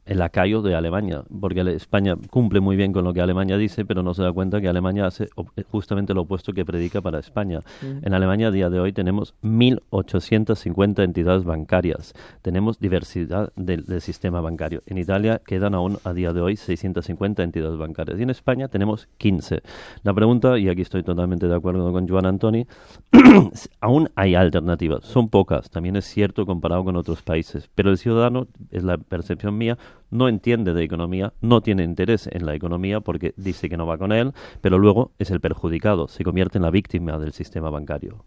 el 0.05 0.19
lacayo 0.19 0.61
de 0.61 0.75
Alemania, 0.75 1.23
porque 1.41 1.61
España 1.75 2.15
cumple 2.29 2.59
muy 2.59 2.75
bien 2.75 2.93
con 2.93 3.03
lo 3.03 3.13
que 3.13 3.21
Alemania 3.21 3.57
dice, 3.57 3.85
pero 3.85 4.03
no 4.03 4.13
se 4.13 4.21
da 4.21 4.31
cuenta 4.31 4.61
que 4.61 4.67
Alemania 4.67 5.07
hace 5.07 5.29
op- 5.35 5.49
justamente 5.71 6.13
lo 6.13 6.21
opuesto 6.21 6.53
que 6.53 6.63
predica 6.63 7.01
para 7.01 7.17
España. 7.19 7.61
En 7.81 8.13
Alemania 8.13 8.47
a 8.49 8.51
día 8.51 8.69
de 8.69 8.79
hoy 8.79 8.93
tenemos 8.93 9.33
1.850 9.41 11.03
entidades 11.03 11.43
bancarias, 11.43 12.13
tenemos 12.41 12.79
diversidad 12.79 13.51
del, 13.55 13.85
del 13.85 14.01
sistema 14.01 14.41
bancario. 14.41 14.83
En 14.85 14.97
Italia 14.97 15.41
quedan 15.45 15.73
aún 15.75 15.97
a 16.03 16.13
día 16.13 16.33
de 16.33 16.41
hoy 16.41 16.55
650 16.55 17.43
entidades 17.43 17.77
bancarias 17.77 18.19
y 18.19 18.23
en 18.23 18.29
España 18.29 18.67
tenemos 18.67 19.07
15. 19.17 19.61
La 20.03 20.13
pregunta, 20.13 20.57
y 20.59 20.69
aquí 20.69 20.81
estoy 20.81 21.03
totalmente 21.03 21.47
de 21.47 21.55
acuerdo 21.55 21.91
con 21.91 22.07
Joan 22.07 22.25
Antoni, 22.25 22.67
aún 23.81 24.09
hay 24.15 24.35
alternativas, 24.35 25.05
son 25.05 25.29
pocas, 25.29 25.69
también 25.69 25.95
es 25.95 26.05
cierto 26.05 26.45
comparado 26.45 26.83
con 26.83 26.95
otros 26.95 27.21
países, 27.21 27.69
pero 27.75 27.89
el 27.89 27.97
ciudadano, 27.97 28.47
es 28.71 28.83
la 28.83 28.97
percepción 28.97 29.57
mía, 29.57 29.77
no 30.09 30.27
entiende 30.27 30.73
de 30.73 30.83
economía, 30.83 31.33
no 31.41 31.61
tiene 31.61 31.83
interés 31.83 32.27
en 32.31 32.45
la 32.45 32.55
economía 32.55 33.01
porque 33.01 33.33
dice 33.37 33.69
que 33.69 33.77
no 33.77 33.85
va 33.85 33.97
con 33.97 34.11
él, 34.11 34.33
pero 34.61 34.79
luego 34.79 35.11
es 35.19 35.31
el 35.31 35.41
perjudicado, 35.41 36.07
se 36.07 36.23
convierte 36.23 36.57
en 36.57 36.63
la 36.63 36.71
víctima 36.71 37.17
del 37.17 37.33
sistema 37.33 37.69
bancario. 37.69 38.25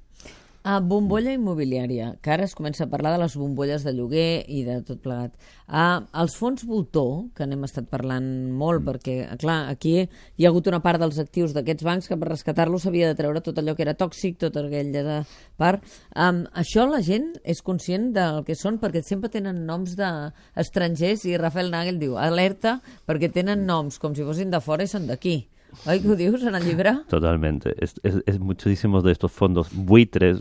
Uh, 0.67 0.81
bombolla 0.83 1.31
immobiliària, 1.37 2.09
que 2.19 2.33
ara 2.35 2.43
es 2.43 2.53
comença 2.59 2.83
a 2.83 2.91
parlar 2.91 3.13
de 3.15 3.21
les 3.23 3.37
bombolles 3.39 3.85
de 3.87 3.93
lloguer 3.95 4.43
i 4.51 4.65
de 4.67 4.81
tot 4.83 4.99
plegat. 5.05 5.37
Uh, 5.71 6.03
els 6.19 6.35
fons 6.35 6.65
voltor, 6.67 7.29
que 7.39 7.47
n'hem 7.47 7.63
estat 7.63 7.87
parlant 7.89 8.27
molt, 8.59 8.83
perquè, 8.89 9.15
clar, 9.39 9.61
aquí 9.71 9.93
hi 10.03 10.45
ha 10.45 10.51
hagut 10.51 10.67
una 10.67 10.81
part 10.83 10.99
dels 10.99 11.21
actius 11.23 11.55
d'aquests 11.55 11.87
bancs 11.87 12.11
que 12.11 12.19
per 12.19 12.33
rescatar-los 12.33 12.83
s'havia 12.85 13.07
de 13.07 13.17
treure 13.21 13.41
tot 13.47 13.61
allò 13.63 13.77
que 13.79 13.87
era 13.87 13.95
tòxic, 13.95 14.41
tota 14.43 14.65
aquella 14.67 15.21
part. 15.57 15.87
Um, 16.19 16.43
això 16.59 16.89
la 16.91 17.05
gent 17.07 17.31
és 17.47 17.63
conscient 17.63 18.11
del 18.19 18.43
que 18.45 18.59
són, 18.59 18.81
perquè 18.83 19.05
sempre 19.07 19.31
tenen 19.31 19.63
noms 19.69 19.95
d'estrangers, 20.01 21.23
i 21.31 21.39
Rafael 21.39 21.71
Nagel 21.71 22.03
diu, 22.03 22.19
alerta, 22.19 22.81
perquè 23.07 23.31
tenen 23.31 23.63
noms 23.71 24.03
com 24.03 24.19
si 24.19 24.27
fossin 24.27 24.51
de 24.51 24.61
fora 24.61 24.83
i 24.83 24.91
són 24.91 25.07
d'aquí. 25.07 25.39
Ay, 25.85 26.01
Dios, 26.01 26.41
se 26.41 26.49
han 26.49 26.65
librado. 26.65 27.05
Totalmente. 27.09 27.75
Es, 27.79 28.41
muchísimos 28.41 29.05
de 29.05 29.13
estos 29.13 29.33
fondos 29.33 29.69
buitres 29.73 30.39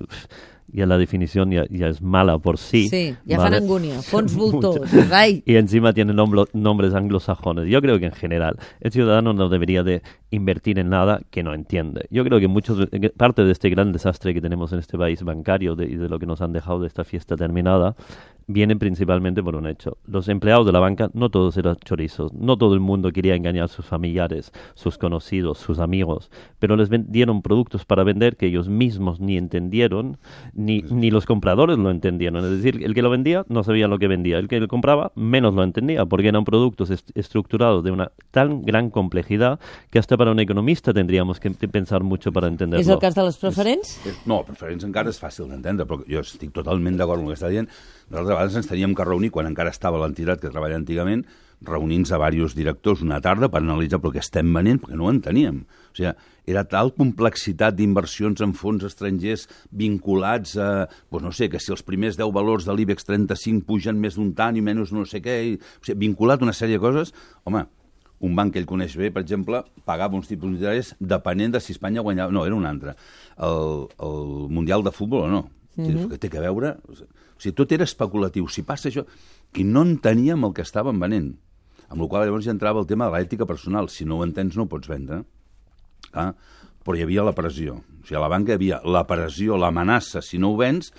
ya 0.67 0.85
la 0.85 0.97
definición 0.97 1.51
ya, 1.51 1.65
ya 1.69 1.87
es 1.87 2.01
mala 2.01 2.37
por 2.39 2.57
sí. 2.57 2.89
Sí, 2.89 3.15
ja 3.29 3.37
¿vale? 3.37 3.55
fan 3.57 3.63
angúnia. 3.63 4.01
Fons 4.01 4.35
voltor, 4.35 4.81
Mucho. 4.81 5.07
ai. 5.13 5.43
Y 5.45 5.55
encima 5.55 5.93
tienen 5.93 6.15
nomblo- 6.17 6.49
nombres 6.53 6.93
anglosajones. 6.93 7.67
Yo 7.69 7.81
creo 7.81 7.99
que 7.99 8.05
en 8.07 8.11
general 8.11 8.57
el 8.81 8.91
ciudadano 8.91 9.33
no 9.33 9.49
debería 9.49 9.83
de 9.83 10.01
invertir 10.31 10.77
en 10.79 10.89
nada 10.89 11.21
que 11.31 11.41
no 11.43 11.53
entiende. 11.53 12.05
Yo 12.09 12.23
creo 12.25 12.39
que 12.39 12.47
muchos, 12.47 12.77
de- 12.77 12.99
que 12.99 13.09
parte 13.09 13.43
de 13.43 13.51
este 13.51 13.69
gran 13.69 13.91
desastre 13.91 14.33
que 14.33 14.41
tenemos 14.41 14.73
en 14.73 14.79
este 14.79 14.97
país 14.97 15.23
bancario 15.23 15.75
de- 15.75 15.85
y 15.85 15.95
de 15.95 16.09
lo 16.09 16.19
que 16.19 16.25
nos 16.25 16.41
han 16.41 16.51
dejado 16.53 16.81
de 16.81 16.87
esta 16.87 17.03
fiesta 17.03 17.35
terminada 17.37 17.95
viene 18.49 18.77
principalmente 18.77 19.43
por 19.43 19.57
un 19.57 19.67
hecho. 19.67 19.97
Los 20.05 20.29
empleados 20.29 20.65
de 20.65 20.71
la 20.71 20.79
banca 20.79 21.09
no 21.13 21.29
todos 21.29 21.57
eran 21.57 21.75
chorizos, 21.83 22.31
no 22.33 22.57
todo 22.57 22.73
el 22.75 22.79
mundo 22.79 23.11
quería 23.11 23.35
engañar 23.35 23.65
a 23.65 23.67
sus 23.67 23.85
familiares, 23.85 24.53
sus 24.73 24.97
conocidos, 24.97 25.57
sus 25.57 25.79
amigos, 25.79 26.31
pero 26.57 26.77
les 26.77 26.87
vendieron 26.87 27.41
productos 27.41 27.83
para 27.83 28.05
vender 28.05 28.37
que 28.37 28.45
ellos 28.47 28.69
mismos 28.69 29.19
ni 29.19 29.35
entendieron, 29.37 30.17
ni, 30.57 30.81
ni 30.81 31.11
los 31.11 31.25
compradores 31.25 31.77
lo 31.77 31.89
entendieron. 31.91 32.43
Es 32.43 32.51
decir, 32.51 32.83
el 32.83 32.93
que 32.93 33.01
lo 33.01 33.09
vendía 33.09 33.45
no 33.47 33.63
sabía 33.63 33.87
lo 33.87 33.97
que 33.99 34.07
vendía, 34.09 34.39
el 34.39 34.47
que 34.49 34.59
lo 34.59 34.67
compraba 34.67 35.11
menos 35.15 35.53
lo 35.53 35.63
entendía, 35.63 36.05
porque 36.05 36.27
eran 36.27 36.43
productos 36.43 36.89
est- 36.89 37.11
estructurados 37.15 37.83
de 37.83 37.91
una 37.91 38.11
tan 38.31 38.63
gran 38.63 38.89
complejidad 38.89 39.59
que 39.91 39.99
hasta 39.99 40.17
para 40.17 40.31
un 40.31 40.39
economista 40.39 40.93
tendríamos 40.93 41.39
que 41.39 41.51
pensar 41.51 42.03
mucho 42.03 42.31
para 42.33 42.47
entenderlo. 42.47 42.81
És 42.81 42.89
el 42.89 42.99
cas 42.99 43.15
de 43.15 43.23
les 43.23 43.37
preferents? 43.37 43.95
És, 44.05 44.17
no, 44.25 44.41
preferents 44.43 44.83
encara 44.83 45.09
és 45.13 45.21
fàcil 45.21 45.47
d'entendre, 45.47 45.85
però 45.85 46.01
jo 46.09 46.19
estic 46.25 46.51
totalment 46.51 46.97
d'acord 46.97 47.21
amb 47.21 47.29
el 47.29 47.35
que 47.35 47.39
està 47.39 47.49
dient. 47.53 47.69
Nosaltres 48.09 48.33
a 48.33 48.37
vegades 48.39 48.55
ens 48.57 48.67
teníem 48.67 48.95
que 48.97 49.05
reunir, 49.05 49.29
quan 49.31 49.45
encara 49.47 49.69
estava 49.69 50.01
l'entitat 50.01 50.41
que 50.41 50.49
treballa 50.49 50.75
antigament, 50.75 51.23
reunint-se 51.65 52.13
a 52.13 52.29
diversos 52.29 52.55
directors 52.55 53.01
una 53.01 53.19
tarda 53.21 53.49
per 53.49 53.63
analitzar 53.63 53.99
però 53.99 54.11
què 54.13 54.21
estem 54.21 54.51
venent, 54.53 54.79
perquè 54.81 54.97
no 54.97 55.07
ho 55.07 55.13
enteníem. 55.13 55.63
O 55.65 55.95
sigui, 55.97 56.11
era 56.47 56.63
tal 56.69 56.93
complexitat 56.95 57.75
d'inversions 57.75 58.43
en 58.45 58.53
fons 58.55 58.85
estrangers 58.87 59.47
vinculats 59.71 60.55
a, 60.61 60.85
doncs 61.11 61.25
no 61.25 61.31
sé, 61.31 61.49
que 61.49 61.59
si 61.59 61.73
els 61.73 61.83
primers 61.83 62.19
10 62.19 62.31
valors 62.35 62.67
de 62.67 62.75
l'IBEX 62.75 63.09
35 63.09 63.65
pugen 63.67 63.99
més 63.99 64.15
d'un 64.15 64.31
tant 64.37 64.55
i 64.55 64.61
menys 64.61 64.93
no 64.93 65.05
sé 65.05 65.23
què, 65.23 65.41
i, 65.49 65.57
o 65.57 65.83
sigui, 65.83 65.99
vinculat 66.07 66.41
a 66.41 66.47
una 66.47 66.55
sèrie 66.55 66.77
de 66.77 66.83
coses, 66.83 67.13
home, 67.43 67.65
un 68.19 68.37
banc 68.37 68.53
que 68.53 68.61
ell 68.61 68.69
coneix 68.69 68.95
bé, 68.97 69.11
per 69.13 69.21
exemple, 69.21 69.61
pagava 69.85 70.17
uns 70.17 70.29
tipus 70.29 70.53
d'interès 70.53 70.95
depenent 70.99 71.53
de 71.53 71.61
si 71.61 71.75
Espanya 71.75 72.01
guanyava... 72.05 72.33
No, 72.33 72.45
era 72.49 72.57
un 72.57 72.65
altre. 72.65 72.95
El, 73.37 73.85
el 74.01 74.47
Mundial 74.53 74.85
de 74.85 74.93
Futbol 74.93 75.27
o 75.27 75.29
no. 75.29 75.43
Mm 75.75 75.85
-hmm. 75.85 76.09
Que 76.09 76.17
té 76.17 76.29
que 76.29 76.41
veure... 76.41 76.77
O 76.89 76.95
sigui, 77.37 77.53
tot 77.53 77.71
era 77.71 77.83
especulatiu. 77.83 78.47
Si 78.47 78.63
passa 78.63 78.89
això... 78.89 79.05
I 79.53 79.63
no 79.63 79.81
enteníem 79.81 80.43
el 80.43 80.53
que 80.53 80.61
estàvem 80.61 80.99
venent. 80.99 81.37
Amb 81.87 82.03
la 82.03 82.07
qual 82.11 82.25
llavors 82.27 82.45
ja 82.45 82.53
entrava 82.55 82.81
el 82.83 82.87
tema 82.89 83.07
de 83.07 83.15
l'ètica 83.15 83.47
personal. 83.47 83.87
Si 83.89 84.05
no 84.05 84.19
ho 84.19 84.25
entens, 84.25 84.57
no 84.57 84.65
ho 84.65 84.71
pots 84.71 84.89
vendre. 84.91 85.21
Ah, 86.13 86.31
però 86.83 86.97
hi 86.97 87.05
havia 87.05 87.23
la 87.27 87.35
pressió. 87.35 87.79
O 87.81 88.03
sigui, 88.07 88.17
a 88.19 88.23
la 88.23 88.31
banca 88.31 88.53
hi 88.53 88.59
havia 88.59 88.81
la 88.87 89.05
pressió, 89.07 89.57
l'amenaça 89.59 90.21
si 90.23 90.39
no 90.39 90.53
ho 90.53 90.59
vens, 90.59 90.91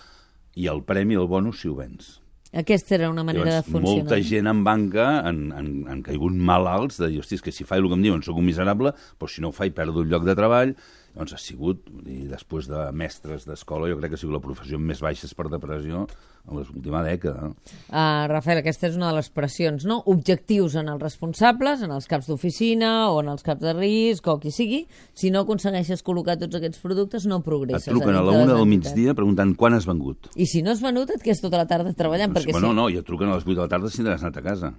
i 0.58 0.66
el 0.68 0.82
premi, 0.84 1.16
el 1.16 1.28
bonus, 1.30 1.62
si 1.62 1.68
ho 1.68 1.76
vens. 1.78 2.18
Aquesta 2.48 2.94
era 2.96 3.10
una 3.12 3.22
manera 3.24 3.44
Llavors, 3.44 3.66
de 3.66 3.72
funcionar. 3.72 4.04
molta 4.06 4.18
gent 4.24 4.46
en 4.48 4.62
banca 4.64 5.08
han, 5.20 5.40
han, 5.52 5.66
han 5.92 5.98
caigut 6.02 6.32
malalts 6.32 6.96
de 7.02 7.10
dir, 7.12 7.18
hosti, 7.20 7.36
és 7.36 7.44
que 7.44 7.52
si 7.52 7.66
faig 7.68 7.82
el 7.82 7.90
que 7.90 7.98
em 7.98 8.06
diuen 8.06 8.24
sóc 8.24 8.40
un 8.40 8.46
miserable, 8.48 8.94
però 9.20 9.28
si 9.28 9.44
no 9.44 9.50
ho 9.50 9.56
faig 9.56 9.74
perdo 9.76 10.00
el 10.00 10.08
lloc 10.08 10.24
de 10.24 10.36
treball. 10.38 10.72
Llavors 11.18 11.34
ha 11.34 11.38
sigut, 11.42 11.88
i 12.06 12.28
després 12.30 12.68
de 12.70 12.78
mestres 12.94 13.42
d'escola, 13.42 13.88
jo 13.90 13.96
crec 13.98 14.12
que 14.12 14.14
ha 14.14 14.20
sigut 14.20 14.36
la 14.36 14.42
professió 14.44 14.78
amb 14.78 14.86
més 14.86 15.00
baixes 15.02 15.32
per 15.34 15.48
depressió 15.50 16.04
en 16.04 16.52
l'última 16.54 17.00
dècada. 17.02 17.48
Uh, 17.88 18.28
Rafael, 18.30 18.60
aquesta 18.60 18.86
és 18.86 18.94
una 18.94 19.08
de 19.10 19.16
les 19.16 19.26
pressions, 19.34 19.82
no? 19.82 19.96
Objectius 20.12 20.76
en 20.78 20.92
els 20.92 21.02
responsables, 21.02 21.82
en 21.82 21.90
els 21.96 22.06
caps 22.06 22.28
d'oficina 22.30 22.92
o 23.10 23.18
en 23.24 23.32
els 23.32 23.42
caps 23.42 23.64
de 23.64 23.72
risc 23.74 24.30
o 24.30 24.36
qui 24.38 24.52
sigui. 24.54 24.84
Si 25.10 25.32
no 25.34 25.42
aconsegueixes 25.42 26.04
col·locar 26.06 26.36
tots 26.38 26.60
aquests 26.60 26.78
productes, 26.84 27.26
no 27.26 27.40
Et 27.42 27.48
progresses. 27.48 27.90
truquen 27.90 28.14
a 28.14 28.22
la 28.22 28.30
dintre 28.30 28.38
de 28.38 28.52
una 28.52 28.60
del 28.60 28.70
migdia 28.70 29.16
preguntant 29.18 29.56
quan 29.58 29.74
has 29.74 29.90
vengut. 29.90 30.30
I 30.38 30.46
si 30.46 30.62
no 30.62 30.70
has 30.70 30.84
venut, 30.84 31.10
et 31.10 31.24
quedes 31.24 31.42
tota 31.42 31.58
la 31.58 31.66
tarda 31.66 31.96
treballant, 31.98 32.30
perquè 32.38 32.54
bueno, 32.54 32.70
sí. 32.70 32.78
no, 32.78 32.86
i 32.94 33.02
et 33.02 33.08
truquen 33.10 33.32
a 33.32 33.34
les 33.34 33.42
8 33.42 33.58
de 33.58 33.64
la 33.64 33.72
tarda 33.74 33.90
si 33.90 34.06
t'has 34.06 34.22
anat 34.22 34.38
a 34.38 34.46
casa. 34.46 34.70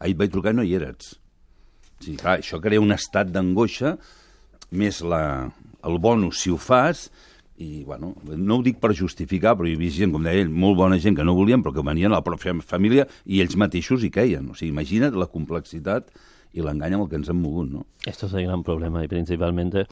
Ahir 0.00 0.16
et 0.16 0.24
vaig 0.24 0.32
trucar 0.32 0.56
i 0.56 0.56
no 0.56 0.64
hi 0.64 0.72
eres. 0.80 1.18
Sí, 2.00 2.16
clar, 2.16 2.40
això 2.40 2.62
crea 2.64 2.80
un 2.80 2.96
estat 2.96 3.28
d'angoixa, 3.28 3.98
més 4.72 5.04
la, 5.04 5.52
el 5.86 5.98
bonus 6.02 6.42
si 6.42 6.52
ho 6.52 6.58
fas, 6.60 7.06
i, 7.56 7.84
bueno, 7.84 8.12
no 8.26 8.58
ho 8.58 8.62
dic 8.64 8.78
per 8.82 8.92
justificar, 8.96 9.54
però 9.56 9.68
hi 9.68 9.76
havia 9.78 9.94
gent, 9.94 10.12
com 10.12 10.24
deia 10.26 10.44
ell, 10.44 10.52
molt 10.52 10.76
bona 10.76 10.98
gent 11.00 11.16
que 11.16 11.24
no 11.24 11.34
volien, 11.36 11.62
però 11.64 11.72
que 11.72 11.84
venien 11.86 12.12
a 12.12 12.18
la 12.18 12.24
pròpia 12.24 12.52
família 12.60 13.06
i 13.24 13.40
ells 13.40 13.56
mateixos 13.56 14.04
hi 14.04 14.12
queien. 14.12 14.50
O 14.52 14.56
sigui, 14.58 14.74
imagina't 14.74 15.16
la 15.16 15.30
complexitat 15.32 16.12
i 16.56 16.64
l'engany 16.64 16.96
amb 16.96 17.06
el 17.06 17.10
que 17.10 17.18
ens 17.20 17.32
hem 17.32 17.40
mogut, 17.40 17.70
no? 17.72 17.86
Esto 18.04 18.26
es 18.26 18.34
el 18.34 18.46
gran 18.46 18.62
problema 18.62 19.04
y 19.04 19.08
principalmente 19.08 19.86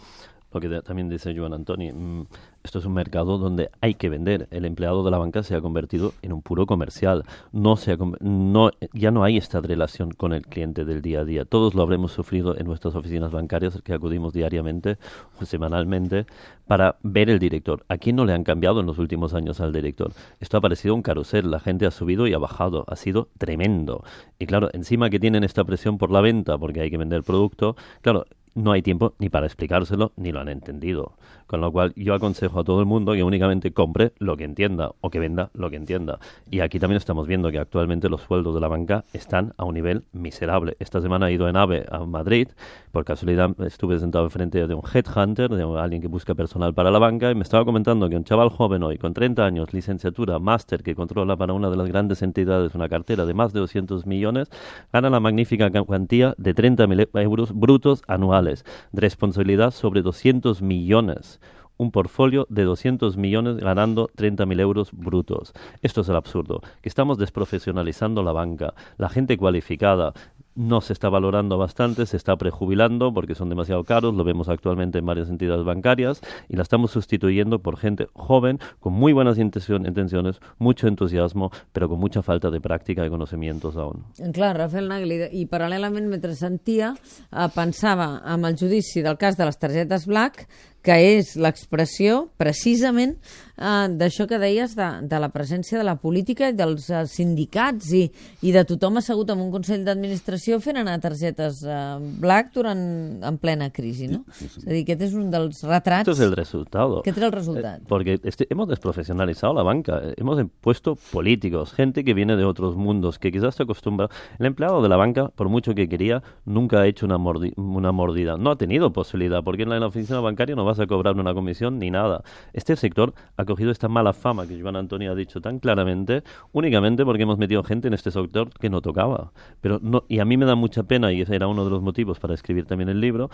lo 0.54 0.61
que 0.61 0.82
también 0.82 1.08
dice 1.08 1.34
Joan 1.37 1.52
Antoni, 1.52 1.92
mm, 1.92 2.26
esto 2.62 2.78
es 2.78 2.84
un 2.84 2.94
mercado 2.94 3.38
donde 3.38 3.70
hay 3.80 3.94
que 3.94 4.08
vender. 4.08 4.49
El 4.50 4.64
empleado 4.64 5.04
de 5.04 5.11
la 5.11 5.18
banca 5.18 5.42
se 5.42 5.54
ha 5.54 5.61
convertido 5.61 6.14
en 6.23 6.32
un 6.32 6.42
puro 6.42 6.64
comercial. 6.66 7.25
No 7.52 7.76
se 7.76 7.96
no, 8.20 8.70
ya 8.92 9.11
no 9.11 9.25
hay 9.25 9.37
esta 9.37 9.61
relación 9.61 10.12
con 10.12 10.32
el 10.32 10.46
cliente 10.46 10.84
del 10.84 11.02
día 11.02 11.20
a 11.20 11.25
día. 11.25 11.44
Todos 11.44 11.75
lo 11.75 11.82
habremos 11.82 12.12
sufrido 12.12 12.56
en 12.56 12.66
nuestras 12.66 12.94
oficinas 12.94 13.32
bancarias 13.32 13.82
que 13.82 13.92
acudimos 13.92 14.32
diariamente 14.32 14.96
o 15.40 15.44
semanalmente 15.44 16.26
para 16.66 16.96
ver 17.02 17.28
el 17.28 17.38
director. 17.38 17.84
¿A 17.88 17.99
quién 17.99 18.16
no 18.16 18.25
le 18.25 18.32
han 18.32 18.44
cambiado 18.44 18.80
en 18.80 18.87
los 18.87 18.99
últimos 18.99 19.34
años 19.34 19.61
al 19.61 19.73
director? 19.73 20.12
Esto 20.40 20.56
ha 20.56 20.61
parecido 20.61 20.94
un 20.94 21.02
carrusel. 21.02 21.50
La 21.50 21.61
gente 21.61 21.87
ha 21.87 21.90
subido 21.90 22.26
y 22.26 22.32
ha 22.32 22.38
bajado. 22.38 22.84
Ha 22.88 22.96
sido 22.96 23.28
tremendo. 23.38 24.04
Y 24.38 24.46
claro, 24.46 24.70
encima 24.73 25.11
que 25.11 25.20
tienen 25.20 25.44
esta 25.44 25.64
presión 25.64 25.99
por 25.99 26.11
la 26.11 26.20
venta, 26.20 26.56
porque 26.56 26.80
hay 26.80 26.90
que 26.90 26.99
vender 26.99 27.23
producto, 27.25 27.76
claro, 28.00 28.25
no 28.54 28.73
hay 28.73 28.82
tiempo 28.82 29.14
ni 29.18 29.28
para 29.28 29.46
explicárselo 29.46 30.12
ni 30.16 30.32
lo 30.32 30.40
han 30.40 30.49
entendido. 30.49 31.16
Con 31.47 31.61
lo 31.61 31.71
cual 31.71 31.93
yo 31.97 32.15
aconsejo 32.15 32.61
a 32.61 32.65
todo 32.65 32.81
el 32.81 32.87
mundo 32.87 33.13
que 33.13 33.23
únicamente 33.23 33.73
compre 33.73 34.13
lo 34.19 34.37
que 34.37 34.45
entienda 34.45 34.93
o 35.01 35.11
que 35.11 35.21
venda 35.21 35.51
lo 35.55 35.71
que 35.71 35.77
entienda. 35.77 36.19
Y 36.51 36.61
aquí 36.61 36.79
también 36.79 36.97
estamos 36.97 37.27
viendo 37.27 37.51
que 37.51 37.59
actualmente 37.59 38.09
los 38.09 38.23
sueldos 38.23 38.55
de 38.55 38.61
la 38.61 38.69
banca 38.69 39.05
están 39.13 39.53
a 39.57 39.65
un 39.65 39.75
nivel 39.75 40.05
miserable. 40.13 40.77
Esta 40.79 41.01
semana 41.01 41.29
he 41.29 41.33
ido 41.35 41.49
en 41.49 41.57
AVE 41.57 41.87
a 41.91 42.01
Madrid, 42.01 42.49
por 42.93 43.05
casualidad 43.05 43.51
estuve 43.63 43.99
sentado 43.99 44.25
enfrente 44.25 44.67
de 44.67 44.75
un 44.75 44.83
headhunter, 44.93 45.51
de 45.51 45.63
alguien 45.63 46.01
que 46.01 46.09
busca 46.09 46.35
personal 46.35 46.75
para 46.75 46.91
la 46.91 46.99
banca, 46.99 47.31
y 47.31 47.35
me 47.35 47.43
estaba 47.43 47.65
comentando 47.65 48.09
que 48.09 48.17
un 48.17 48.25
chaval 48.25 48.49
joven 48.51 48.83
hoy, 48.83 48.99
con 48.99 49.15
30 49.15 49.45
años, 49.45 49.73
licenciatura, 49.73 50.39
máster, 50.39 50.83
que 50.83 50.95
controla 50.95 51.37
para 51.37 51.53
una 51.53 51.71
de 51.71 51.77
las 51.77 51.89
grandes 51.89 52.23
entidades 52.23 52.75
una 52.75 52.89
cartera 52.89 53.27
de 53.27 53.35
más 53.35 53.53
de 53.53 53.61
200 53.61 54.07
millones, 54.07 54.49
gana 54.93 55.11
la 55.11 55.21
magnífica 55.21 55.71
cuantía 55.85 56.35
de 56.39 56.55
30.000 56.55 57.21
euros 57.21 57.53
brutos 57.53 58.03
anuales, 58.07 58.65
responsabilidad 58.93 59.73
sobre 59.73 60.03
200 60.03 60.63
millones 60.63 61.34
un 61.76 61.90
portfolio 61.90 62.47
de 62.49 62.64
200 62.64 63.16
millones 63.16 63.57
ganando 63.57 64.09
30.000 64.16 64.61
euros 64.61 64.90
brutos. 64.93 65.52
Esto 65.83 66.02
es 66.02 66.09
el 66.09 66.16
absurdo, 66.16 66.61
que 66.83 66.88
estamos 66.88 67.19
desprofesionalizando 67.19 68.23
la 68.23 68.33
banca. 68.33 68.75
La 68.97 69.09
gente 69.09 69.37
cualificada, 69.37 70.14
no 70.54 70.81
se 70.81 70.93
está 70.93 71.09
valorando 71.09 71.59
bastante, 71.59 72.07
se 72.07 72.16
está 72.16 72.37
prejubilando 72.37 73.12
porque 73.12 73.35
son 73.35 73.49
demasiado 73.49 73.85
caros, 73.85 74.14
lo 74.14 74.25
vemos 74.25 74.49
actualmente 74.49 74.99
en 74.99 75.07
varias 75.07 75.28
entidades 75.28 75.64
bancarias 75.64 76.21
y 76.49 76.57
la 76.57 76.62
estamos 76.62 76.93
sustituyendo 76.93 77.59
por 77.59 77.76
gente 77.76 78.09
joven 78.12 78.59
con 78.81 78.93
muy 78.93 79.12
buenas 79.12 79.38
intenciones, 79.38 80.40
mucho 80.59 80.87
entusiasmo, 80.87 81.50
pero 81.73 81.88
con 81.88 81.99
mucha 81.99 82.23
falta 82.23 82.50
de 82.50 82.61
práctica 82.61 83.04
y 83.04 83.11
conocimientos 83.11 83.76
aún. 83.76 84.04
Clar, 84.33 84.57
Rafael 84.57 84.88
Nagli, 84.88 85.19
i 85.33 85.45
paral·lelament 85.50 86.09
mentre 86.11 86.35
sentia, 86.38 86.93
eh, 87.31 87.49
pensava 87.54 88.21
amb 88.23 88.45
del 88.45 89.16
de 89.37 89.45
les 89.45 89.59
targetes 89.59 90.07
Black 90.07 90.47
que 90.85 90.97
és 91.17 91.35
l'expressió 91.41 92.26
precisament 92.41 93.17
eh, 93.57 93.87
d'això 93.99 94.26
que 94.29 94.38
deies 94.41 94.75
de, 94.76 94.88
de 95.09 95.21
la 95.21 95.31
presència 95.33 95.79
de 95.81 95.87
la 95.87 95.97
política 96.00 96.50
i 96.50 96.57
dels 96.57 96.91
eh, 96.91 97.05
sindicats 97.11 97.93
i, 97.97 98.05
i 98.45 98.53
de 98.55 98.64
tothom 98.69 99.00
assegut 99.00 99.33
en 99.33 99.43
un 99.43 99.50
Consell 99.55 99.85
d'Administració 99.87 100.61
fent 100.64 100.81
anar 100.83 100.99
targetes 101.03 101.62
eh, 101.64 101.79
black 102.21 102.53
durant, 102.57 102.85
en 103.25 103.38
plena 103.41 103.71
crisi, 103.75 104.11
¿no? 104.12 104.25
Sí, 104.33 104.49
sí. 104.49 104.61
És 104.61 104.69
a 104.69 104.73
dir, 104.73 104.83
aquest 104.85 105.07
és 105.09 105.17
un 105.19 105.31
dels 105.33 105.62
retrats... 105.64 106.09
Esto 106.09 106.17
es 106.19 106.25
el 106.26 106.37
resultado. 106.37 107.00
Aquest 107.00 107.21
és 107.21 107.29
el 107.31 107.35
resultat. 107.35 107.81
Eh, 107.81 107.88
porque 107.88 108.19
este, 108.23 108.47
hemos 108.50 108.69
desprofesionalizado 108.69 109.55
la 109.55 109.62
banca, 109.62 110.00
hemos 110.17 110.43
puesto 110.61 110.97
políticos, 111.12 111.73
gente 111.73 112.05
que 112.05 112.14
viene 112.14 112.37
de 112.37 112.45
otros 112.45 112.76
mundos, 112.76 113.19
que 113.19 113.33
quizás 113.33 113.55
se 113.55 113.62
acostumbra... 113.62 114.09
El 114.38 114.47
empleado 114.47 114.83
de 114.83 114.88
la 114.88 114.97
banca, 114.97 115.29
por 115.29 115.49
mucho 115.49 115.75
que 115.75 115.88
quería, 115.88 116.23
nunca 116.45 116.81
ha 116.81 116.87
hecho 116.87 117.07
una, 117.07 117.19
mordi 117.19 117.53
una 117.57 117.93
mordida. 117.93 118.37
No 118.37 118.50
ha 118.50 118.57
tenido 118.57 118.93
posibilidad, 118.93 119.43
porque 119.43 119.62
en 119.62 119.71
la, 119.71 119.76
en 119.76 119.81
la 119.81 119.87
oficina 119.87 120.21
bancaria 120.21 120.57
no 120.57 120.64
va 120.64 120.74
a 120.81 120.87
cobrar 120.87 121.16
una 121.16 121.35
comisión 121.35 121.78
ni 121.78 121.90
nada. 121.90 122.23
Este 122.52 122.76
sector 122.76 123.14
ha 123.37 123.45
cogido 123.45 123.71
esta 123.71 123.88
mala 123.88 124.12
fama 124.12 124.47
que 124.47 124.61
Joan 124.61 124.76
Antonio 124.76 125.12
ha 125.12 125.14
dicho 125.14 125.40
tan 125.40 125.59
claramente 125.59 126.23
únicamente 126.52 127.04
porque 127.04 127.23
hemos 127.23 127.38
metido 127.38 127.62
gente 127.62 127.88
en 127.88 127.95
este 127.95 128.11
sector 128.11 128.50
que 128.50 128.71
no 128.71 128.81
tocaba. 128.81 129.33
Pero 129.61 129.78
no, 129.83 130.04
y 130.09 130.19
a 130.19 130.25
mí 130.25 130.37
me 130.37 130.47
da 130.47 130.54
mucha 130.54 130.83
pena, 130.83 131.12
y 131.12 131.23
ese 131.23 131.35
era 131.35 131.47
uno 131.47 131.64
de 131.64 131.71
los 131.71 131.83
motivos 131.83 132.19
para 132.19 132.35
escribir 132.35 132.66
también 132.66 132.88
el 132.88 133.00
libro, 133.00 133.31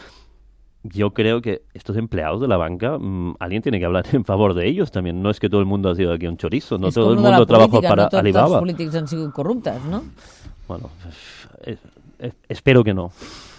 yo 0.83 1.13
creo 1.13 1.43
que 1.43 1.63
estos 1.75 1.97
empleados 1.97 2.41
de 2.41 2.49
la 2.49 2.57
banca, 2.57 2.97
mmm, 2.99 3.35
alguien 3.39 3.63
tiene 3.63 3.79
que 3.79 3.85
hablar 3.85 4.07
en 4.13 4.25
favor 4.25 4.55
de 4.55 4.67
ellos 4.67 4.91
también. 4.91 5.23
No 5.23 5.31
es 5.31 5.39
que 5.41 5.49
todo 5.51 5.61
el 5.61 5.67
mundo 5.67 5.91
ha 5.91 5.95
sido 5.95 6.13
aquí 6.13 6.27
un 6.27 6.37
chorizo, 6.37 6.79
no 6.79 6.89
és 6.89 6.95
todo 6.95 7.13
el 7.13 7.19
mundo 7.19 7.47
trabaja 7.47 7.81
para 7.81 8.09
no 8.11 8.19
Alibaba. 8.19 8.47
tots 8.47 8.55
els 8.55 8.61
polítics 8.61 8.95
han 8.97 9.09
sigut 9.09 9.33
corruptes, 9.33 9.85
no? 9.85 10.03
Bueno, 10.69 10.91
eh, 11.65 11.77
eh, 12.19 12.33
espero 12.49 12.83
que 12.83 12.95
no. 12.95 13.13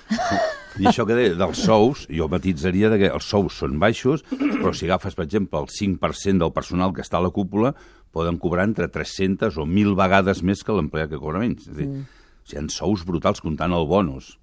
I 0.80 0.88
això 0.88 1.06
que 1.08 1.18
deia 1.18 1.36
dels 1.36 1.64
sous, 1.66 2.06
jo 2.08 2.28
matitzaria 2.32 2.92
de 2.92 3.00
que 3.02 3.10
els 3.12 3.28
sous 3.28 3.58
són 3.64 3.78
baixos, 3.82 4.24
però 4.32 4.72
si 4.76 4.88
agafes, 4.88 5.18
per 5.18 5.26
exemple, 5.26 5.60
el 5.60 5.72
5% 5.72 6.46
del 6.46 6.54
personal 6.56 6.94
que 6.96 7.04
està 7.04 7.20
a 7.20 7.26
la 7.26 7.34
cúpula, 7.34 7.74
poden 8.12 8.40
cobrar 8.40 8.68
entre 8.70 8.88
300 8.92 9.58
o 9.58 9.66
1.000 9.68 9.98
vegades 10.00 10.44
més 10.44 10.64
que 10.64 10.76
l'empleat 10.76 11.12
que 11.12 11.20
cobra 11.20 11.44
menys. 11.44 11.68
És 11.68 11.76
a 11.76 11.80
dir, 11.80 11.90
mm. 11.90 12.06
o 12.06 12.52
sigui, 12.52 12.62
hi 12.62 12.64
ha 12.64 12.76
sous 12.76 13.06
brutals 13.08 13.44
comptant 13.44 13.76
el 13.76 13.88
bonus. 13.90 14.36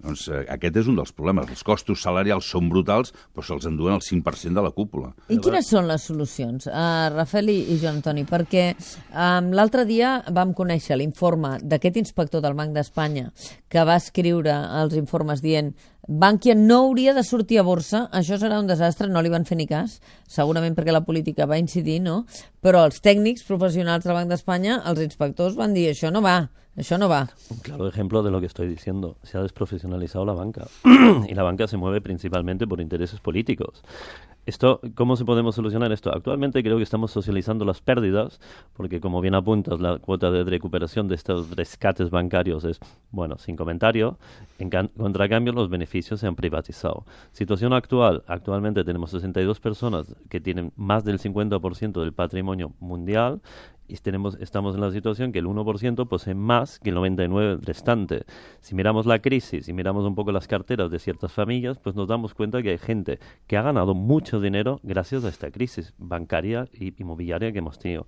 Doncs 0.00 0.26
eh, 0.30 0.44
aquest 0.54 0.80
és 0.80 0.88
un 0.90 0.96
dels 0.98 1.12
problemes. 1.16 1.50
Els 1.52 1.64
costos 1.66 2.02
salarials 2.04 2.48
són 2.48 2.70
brutals, 2.72 3.12
però 3.34 3.44
se'ls 3.46 3.68
enduen 3.68 3.98
el 3.98 4.04
5% 4.04 4.56
de 4.56 4.64
la 4.64 4.72
cúpula. 4.76 5.12
I 5.28 5.38
quines 5.42 5.68
són 5.70 5.88
les 5.90 6.06
solucions, 6.08 6.66
uh, 6.70 7.10
Rafael 7.14 7.52
i, 7.52 7.58
i 7.74 7.78
Joan 7.82 8.00
Antoni? 8.00 8.24
Perquè 8.28 8.66
um, 8.72 9.52
l'altre 9.56 9.84
dia 9.88 10.16
vam 10.32 10.54
conèixer 10.56 10.96
l'informe 10.96 11.58
d'aquest 11.62 12.00
inspector 12.00 12.44
del 12.44 12.56
Banc 12.58 12.76
d'Espanya 12.76 13.30
que 13.70 13.86
va 13.86 13.98
escriure 14.00 14.56
els 14.80 14.96
informes 14.98 15.44
dient 15.44 15.74
Bankia 16.10 16.56
no 16.58 16.80
hauria 16.82 17.12
de 17.14 17.22
sortir 17.22 17.60
a 17.60 17.62
borsa, 17.62 18.00
això 18.10 18.34
serà 18.42 18.56
un 18.58 18.66
desastre, 18.66 19.06
no 19.06 19.20
li 19.22 19.30
van 19.30 19.44
fer 19.46 19.54
ni 19.60 19.68
cas, 19.70 20.00
segurament 20.26 20.74
perquè 20.74 20.90
la 20.90 21.04
política 21.06 21.46
va 21.46 21.58
incidir, 21.60 22.00
no? 22.02 22.24
Però 22.58 22.80
els 22.88 22.98
tècnics 22.98 23.44
professionals 23.46 24.08
del 24.08 24.16
Banc 24.18 24.32
d'Espanya, 24.32 24.80
els 24.90 25.04
inspectors, 25.04 25.54
van 25.54 25.70
dir 25.76 25.86
això 25.92 26.10
no 26.10 26.18
va, 26.24 26.48
això 26.74 26.98
no 26.98 27.06
va. 27.06 27.20
Un 27.54 27.62
claro 27.62 27.86
ejemplo 27.86 28.24
de 28.24 28.32
lo 28.34 28.40
que 28.40 28.50
estoy 28.50 28.66
diciendo. 28.66 29.18
Se 29.22 29.38
ha 29.38 29.42
desprofesionalizado 29.42 30.24
la 30.24 30.32
banca 30.32 30.66
y 31.28 31.34
la 31.34 31.44
banca 31.44 31.68
se 31.68 31.76
mueve 31.76 32.00
principalmente 32.00 32.66
por 32.66 32.80
intereses 32.80 33.20
políticos. 33.20 33.84
Esto, 34.46 34.80
¿Cómo 34.94 35.16
se 35.16 35.24
podemos 35.24 35.54
solucionar 35.54 35.92
esto? 35.92 36.10
Actualmente 36.14 36.62
creo 36.62 36.78
que 36.78 36.82
estamos 36.82 37.10
socializando 37.10 37.64
las 37.64 37.80
pérdidas, 37.80 38.40
porque 38.72 39.00
como 39.00 39.20
bien 39.20 39.34
apuntas, 39.34 39.80
la 39.80 39.98
cuota 39.98 40.30
de 40.30 40.44
recuperación 40.44 41.08
de 41.08 41.14
estos 41.14 41.50
rescates 41.54 42.10
bancarios 42.10 42.64
es, 42.64 42.80
bueno, 43.10 43.36
sin 43.38 43.54
comentario. 43.54 44.18
En 44.58 44.70
contracambio, 44.70 45.52
los 45.52 45.68
beneficios 45.68 46.20
se 46.20 46.26
han 46.26 46.36
privatizado. 46.36 47.04
Situación 47.32 47.74
actual, 47.74 48.24
actualmente 48.26 48.82
tenemos 48.82 49.10
62 49.10 49.60
personas 49.60 50.14
que 50.30 50.40
tienen 50.40 50.72
más 50.74 51.04
del 51.04 51.18
50% 51.18 52.00
del 52.00 52.12
patrimonio 52.12 52.72
mundial 52.80 53.40
y 53.90 53.96
tenemos, 53.96 54.36
estamos 54.40 54.74
en 54.74 54.80
la 54.80 54.92
situación 54.92 55.32
que 55.32 55.40
el 55.40 55.46
1% 55.46 56.08
posee 56.08 56.34
más 56.34 56.78
que 56.78 56.90
el 56.90 56.96
99% 56.96 57.60
restante. 57.60 58.24
Si 58.60 58.74
miramos 58.74 59.06
la 59.06 59.18
crisis 59.18 59.68
y 59.68 59.72
miramos 59.72 60.04
un 60.06 60.14
poco 60.14 60.30
las 60.32 60.46
carteras 60.46 60.90
de 60.90 60.98
ciertas 60.98 61.32
familias, 61.32 61.78
pues 61.78 61.96
nos 61.96 62.08
damos 62.08 62.34
cuenta 62.34 62.62
que 62.62 62.70
hay 62.70 62.78
gente 62.78 63.18
que 63.46 63.56
ha 63.56 63.62
ganado 63.62 63.94
mucho 63.94 64.40
dinero 64.40 64.80
gracias 64.82 65.24
a 65.24 65.28
esta 65.28 65.50
crisis 65.50 65.92
bancaria 65.98 66.68
y 66.72 66.94
inmobiliaria 67.00 67.52
que 67.52 67.58
hemos 67.58 67.78
tenido. 67.78 68.06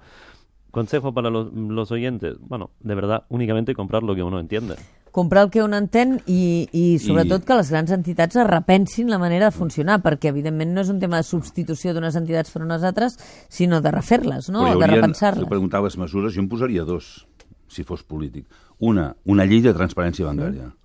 Consejo 0.71 1.13
para 1.13 1.29
los, 1.29 1.53
los 1.53 1.91
oyentes, 1.91 2.39
bueno, 2.41 2.71
de 2.81 2.95
verdad, 2.95 3.25
únicamente 3.29 3.75
comprar 3.75 4.03
lo 4.03 4.15
que 4.15 4.23
uno 4.23 4.39
entiende. 4.39 4.77
Comprar 5.13 5.45
el 5.45 5.51
que 5.53 5.63
un 5.63 5.77
entén 5.77 6.17
i, 6.27 6.67
i 6.73 6.85
sobretot 6.99 7.45
I... 7.45 7.47
que 7.47 7.59
les 7.61 7.71
grans 7.71 7.93
entitats 7.95 8.41
es 8.41 8.49
repensin 8.49 9.13
la 9.13 9.21
manera 9.23 9.51
de 9.51 9.55
funcionar, 9.55 10.01
perquè 10.03 10.33
evidentment 10.33 10.73
no 10.75 10.83
és 10.83 10.91
un 10.91 10.99
tema 11.03 11.21
de 11.21 11.29
substitució 11.29 11.93
d'unes 11.95 12.17
entitats 12.19 12.51
per 12.51 12.65
unes 12.65 12.83
altres, 12.89 13.19
sinó 13.53 13.83
de 13.85 13.93
refer-les, 13.93 14.49
no? 14.51 14.65
de 14.67 14.91
repensar-les. 14.91 15.45
Si 15.45 15.53
preguntaves 15.53 16.01
mesures, 16.01 16.35
jo 16.35 16.43
en 16.43 16.49
posaria 16.51 16.89
dos, 16.89 17.29
si 17.69 17.85
fos 17.85 18.03
polític. 18.03 18.49
Una, 18.81 19.13
una 19.29 19.47
llei 19.47 19.63
de 19.63 19.77
transparència 19.77 20.27
bancària. 20.27 20.73
Mm. 20.73 20.79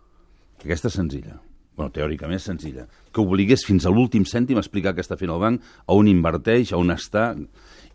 Aquesta 0.67 0.91
és 0.91 0.99
senzilla. 0.99 1.39
Bueno, 1.77 1.93
teòricament 1.93 2.41
senzilla. 2.41 2.87
Que 3.13 3.21
obligués 3.21 3.63
fins 3.67 3.85
a 3.85 3.91
l'últim 3.93 4.25
cèntim 4.25 4.57
a 4.57 4.63
explicar 4.63 4.95
què 4.97 5.03
està 5.05 5.15
fent 5.19 5.31
el 5.31 5.39
banc, 5.39 5.61
a 5.61 5.95
on 5.95 6.09
inverteix, 6.09 6.73
a 6.73 6.79
on 6.81 6.91
està 6.91 7.29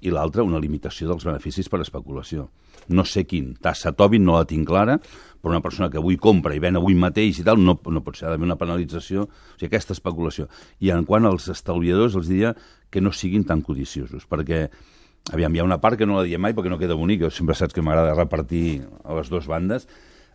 i 0.03 0.11
l'altra, 0.11 0.45
una 0.47 0.61
limitació 0.62 1.09
dels 1.11 1.25
beneficis 1.27 1.69
per 1.71 1.81
especulació. 1.83 2.49
No 2.91 3.05
sé 3.07 3.25
quin. 3.29 3.53
Tassa 3.62 3.93
Tobin 3.95 4.25
no 4.27 4.35
la 4.37 4.47
tinc 4.49 4.67
clara, 4.69 4.99
però 5.43 5.55
una 5.55 5.62
persona 5.62 5.88
que 5.91 6.01
avui 6.01 6.19
compra 6.19 6.55
i 6.55 6.62
ven 6.62 6.79
avui 6.79 6.97
mateix 6.99 7.41
i 7.41 7.47
tal, 7.47 7.62
no, 7.62 7.77
no 7.79 8.03
pot 8.03 8.19
ser, 8.19 8.27
ha 8.27 8.33
d'haver 8.33 8.49
una 8.49 8.59
penalització, 8.59 9.27
o 9.29 9.55
sigui, 9.57 9.71
aquesta 9.71 9.95
especulació. 9.97 10.49
I 10.83 10.93
en 10.95 11.07
quant 11.09 11.27
als 11.29 11.49
estalviadors, 11.53 12.19
els 12.19 12.31
diria 12.31 12.55
que 12.91 13.03
no 13.03 13.15
siguin 13.15 13.47
tan 13.49 13.62
codiciosos, 13.67 14.27
perquè 14.31 14.67
aviam, 15.31 15.55
hi 15.55 15.62
ha 15.62 15.67
una 15.67 15.79
part 15.83 15.99
que 15.99 16.07
no 16.09 16.19
la 16.19 16.27
diem 16.27 16.43
mai 16.43 16.55
perquè 16.55 16.71
no 16.73 16.81
queda 16.81 16.99
bonic, 16.99 17.23
jo 17.23 17.31
sempre 17.31 17.55
saps 17.59 17.75
que 17.75 17.85
m'agrada 17.85 18.17
repartir 18.19 18.83
a 19.05 19.19
les 19.19 19.31
dues 19.31 19.47
bandes, 19.51 19.87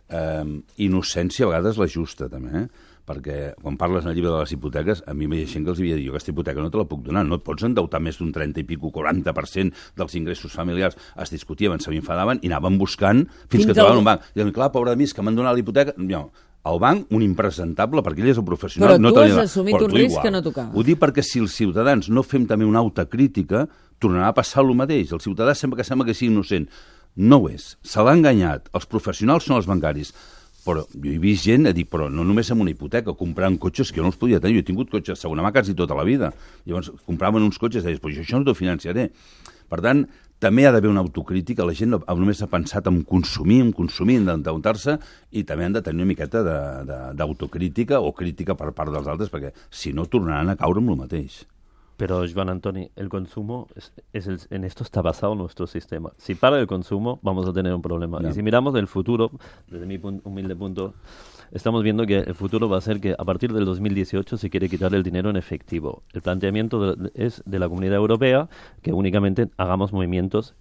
eh, 0.08 0.44
innocència 0.84 1.44
a 1.44 1.52
vegades 1.52 1.80
la 1.80 1.88
justa, 1.92 2.28
també, 2.32 2.64
eh? 2.64 2.87
Perquè 3.08 3.38
quan 3.58 3.78
parles 3.80 4.04
en 4.04 4.12
el 4.12 4.18
llibre 4.18 4.34
de 4.34 4.42
les 4.42 4.52
hipoteques, 4.54 5.02
a 5.08 5.14
mi 5.16 5.28
m'hi 5.30 5.42
ha 5.44 5.50
gent 5.50 5.64
que 5.64 5.72
els 5.72 5.80
havia 5.80 5.96
dit, 5.96 6.06
jo 6.06 6.14
aquesta 6.14 6.34
hipoteca 6.34 6.64
no 6.64 6.70
te 6.72 6.80
la 6.80 6.86
puc 6.88 7.06
donar, 7.06 7.24
no 7.26 7.38
et 7.40 7.46
pots 7.46 7.64
endeutar 7.64 8.02
més 8.04 8.20
d'un 8.20 8.34
30 8.34 8.60
i 8.60 8.66
pico, 8.68 8.92
40% 8.94 9.86
dels 9.96 10.18
ingressos 10.20 10.52
familiars. 10.52 10.98
Es 11.16 11.32
discutien, 11.32 11.80
se 11.80 11.94
m'infadaven 11.94 12.42
i 12.42 12.52
anaven 12.52 12.76
buscant 12.80 13.24
fins, 13.24 13.48
fins 13.56 13.70
que 13.70 13.78
trobaven 13.78 14.04
un 14.04 14.10
banc. 14.12 14.28
I 14.34 14.42
diuen, 14.42 14.52
clar, 14.52 14.70
pobre 14.74 14.92
de 14.92 15.00
mi, 15.00 15.08
que 15.08 15.24
m'han 15.24 15.40
donat 15.40 15.56
la 15.56 15.64
hipoteca... 15.64 15.96
No, 15.98 16.28
el 16.68 16.78
banc 16.82 17.12
un 17.14 17.22
impresentable 17.24 18.02
perquè 18.04 18.24
ell 18.24 18.32
és 18.32 18.40
el 18.40 18.44
professional. 18.44 18.96
Però 18.96 19.02
no 19.02 19.12
tu 19.14 19.22
has 19.22 19.36
assumit 19.44 19.76
Però 19.76 19.86
un 19.86 19.94
risc 19.94 20.16
igual. 20.16 20.24
que 20.26 20.32
no 20.34 20.42
tocava. 20.44 20.74
Ho 20.74 20.84
dic 20.84 20.98
perquè 21.00 21.24
si 21.24 21.40
els 21.40 21.54
ciutadans 21.56 22.10
no 22.12 22.24
fem 22.26 22.44
també 22.50 22.66
una 22.68 22.82
autocrítica, 22.82 23.66
tornarà 24.02 24.32
a 24.32 24.36
passar 24.36 24.64
el 24.64 24.74
mateix. 24.76 25.14
El 25.14 25.22
ciutadà 25.24 25.54
sembla 25.56 25.80
que 25.80 25.86
sembla 25.86 26.08
que 26.08 26.16
sigui 26.18 26.32
innocent. 26.32 26.68
No 27.16 27.40
ho 27.42 27.48
és. 27.50 27.70
Se 27.82 28.02
l'ha 28.04 28.14
enganyat. 28.18 28.68
Els 28.76 28.86
professionals 28.90 29.48
són 29.48 29.56
els 29.58 29.70
bancaris. 29.70 30.12
Però 30.68 30.84
jo 30.84 31.08
he 31.08 31.16
vist 31.22 31.46
gent 31.48 31.64
a 31.70 31.72
dir, 31.72 31.86
però 31.88 32.10
no 32.12 32.26
només 32.28 32.50
amb 32.52 32.60
una 32.60 32.74
hipoteca, 32.74 33.14
comprant 33.16 33.56
cotxes 33.56 33.88
que 33.88 34.02
jo 34.02 34.04
no 34.04 34.12
els 34.12 34.20
podia 34.20 34.40
tenir. 34.44 34.58
Jo 34.58 34.66
he 34.66 34.68
tingut 34.68 34.90
cotxes 34.92 35.16
de 35.16 35.22
segona 35.22 35.44
mà 35.46 35.52
quasi 35.54 35.72
tota 35.74 35.96
la 35.96 36.04
vida. 36.04 36.34
Llavors 36.68 36.92
compraven 37.08 37.46
uns 37.46 37.56
cotxes 37.56 37.86
i 37.86 37.88
deies, 37.88 38.02
però 38.04 38.12
això 38.12 38.36
no 38.36 38.44
t'ho 38.44 38.56
financiaré. 38.58 39.08
Per 39.68 39.80
tant, 39.84 40.04
també 40.38 40.66
ha 40.68 40.72
d'haver 40.74 40.90
una 40.92 41.00
autocrítica. 41.00 41.64
La 41.64 41.74
gent 41.74 41.94
no, 41.94 42.02
només 42.20 42.42
ha 42.44 42.50
pensat 42.52 42.86
en 42.92 43.00
consumir, 43.08 43.62
en 43.64 43.72
consumir, 43.72 44.20
en 44.20 44.34
endeutar-se, 44.36 44.98
i 45.32 45.44
també 45.48 45.66
han 45.66 45.78
de 45.78 45.82
tenir 45.86 46.04
una 46.04 46.12
miqueta 46.12 46.44
d'autocrítica 47.16 48.02
o 48.04 48.12
crítica 48.12 48.54
per 48.58 48.74
part 48.76 48.92
dels 48.92 49.08
altres, 49.08 49.32
perquè 49.32 49.54
si 49.70 49.96
no 49.96 50.06
tornaran 50.06 50.52
a 50.52 50.60
caure 50.60 50.84
amb 50.84 50.94
el 50.94 51.00
mateix. 51.06 51.46
Pero, 51.98 52.22
Joan 52.32 52.48
Antoni, 52.48 52.90
el 52.94 53.08
consumo, 53.08 53.66
es, 53.74 53.92
es 54.12 54.28
el- 54.28 54.38
en 54.50 54.62
esto 54.62 54.84
está 54.84 55.02
basado 55.02 55.34
nuestro 55.34 55.66
sistema. 55.66 56.12
Si 56.16 56.36
para 56.36 56.58
el 56.60 56.68
consumo, 56.68 57.18
vamos 57.22 57.46
a 57.48 57.52
tener 57.52 57.74
un 57.74 57.82
problema. 57.82 58.18
Y 58.30 58.34
si 58.34 58.42
miramos 58.42 58.74
el 58.76 58.86
futuro, 58.86 59.32
desde 59.66 59.84
mi 59.84 59.98
pun- 59.98 60.20
humilde 60.22 60.54
punto, 60.54 60.94
estamos 61.50 61.82
viendo 61.82 62.06
que 62.06 62.18
el 62.20 62.34
futuro 62.36 62.68
va 62.68 62.78
a 62.78 62.80
ser 62.80 63.00
que 63.00 63.16
a 63.18 63.24
partir 63.24 63.52
del 63.52 63.64
2018 63.64 64.36
se 64.36 64.48
quiere 64.48 64.68
quitar 64.68 64.94
el 64.94 65.02
dinero 65.02 65.28
en 65.28 65.36
efectivo. 65.36 66.04
El 66.12 66.22
planteamiento 66.22 66.94
de- 66.94 67.10
es 67.14 67.42
de 67.44 67.58
la 67.58 67.68
Comunidad 67.68 67.96
Europea 67.96 68.48
que 68.80 68.92
únicamente 68.92 69.48
hagamos 69.56 69.92
movimientos 69.92 70.54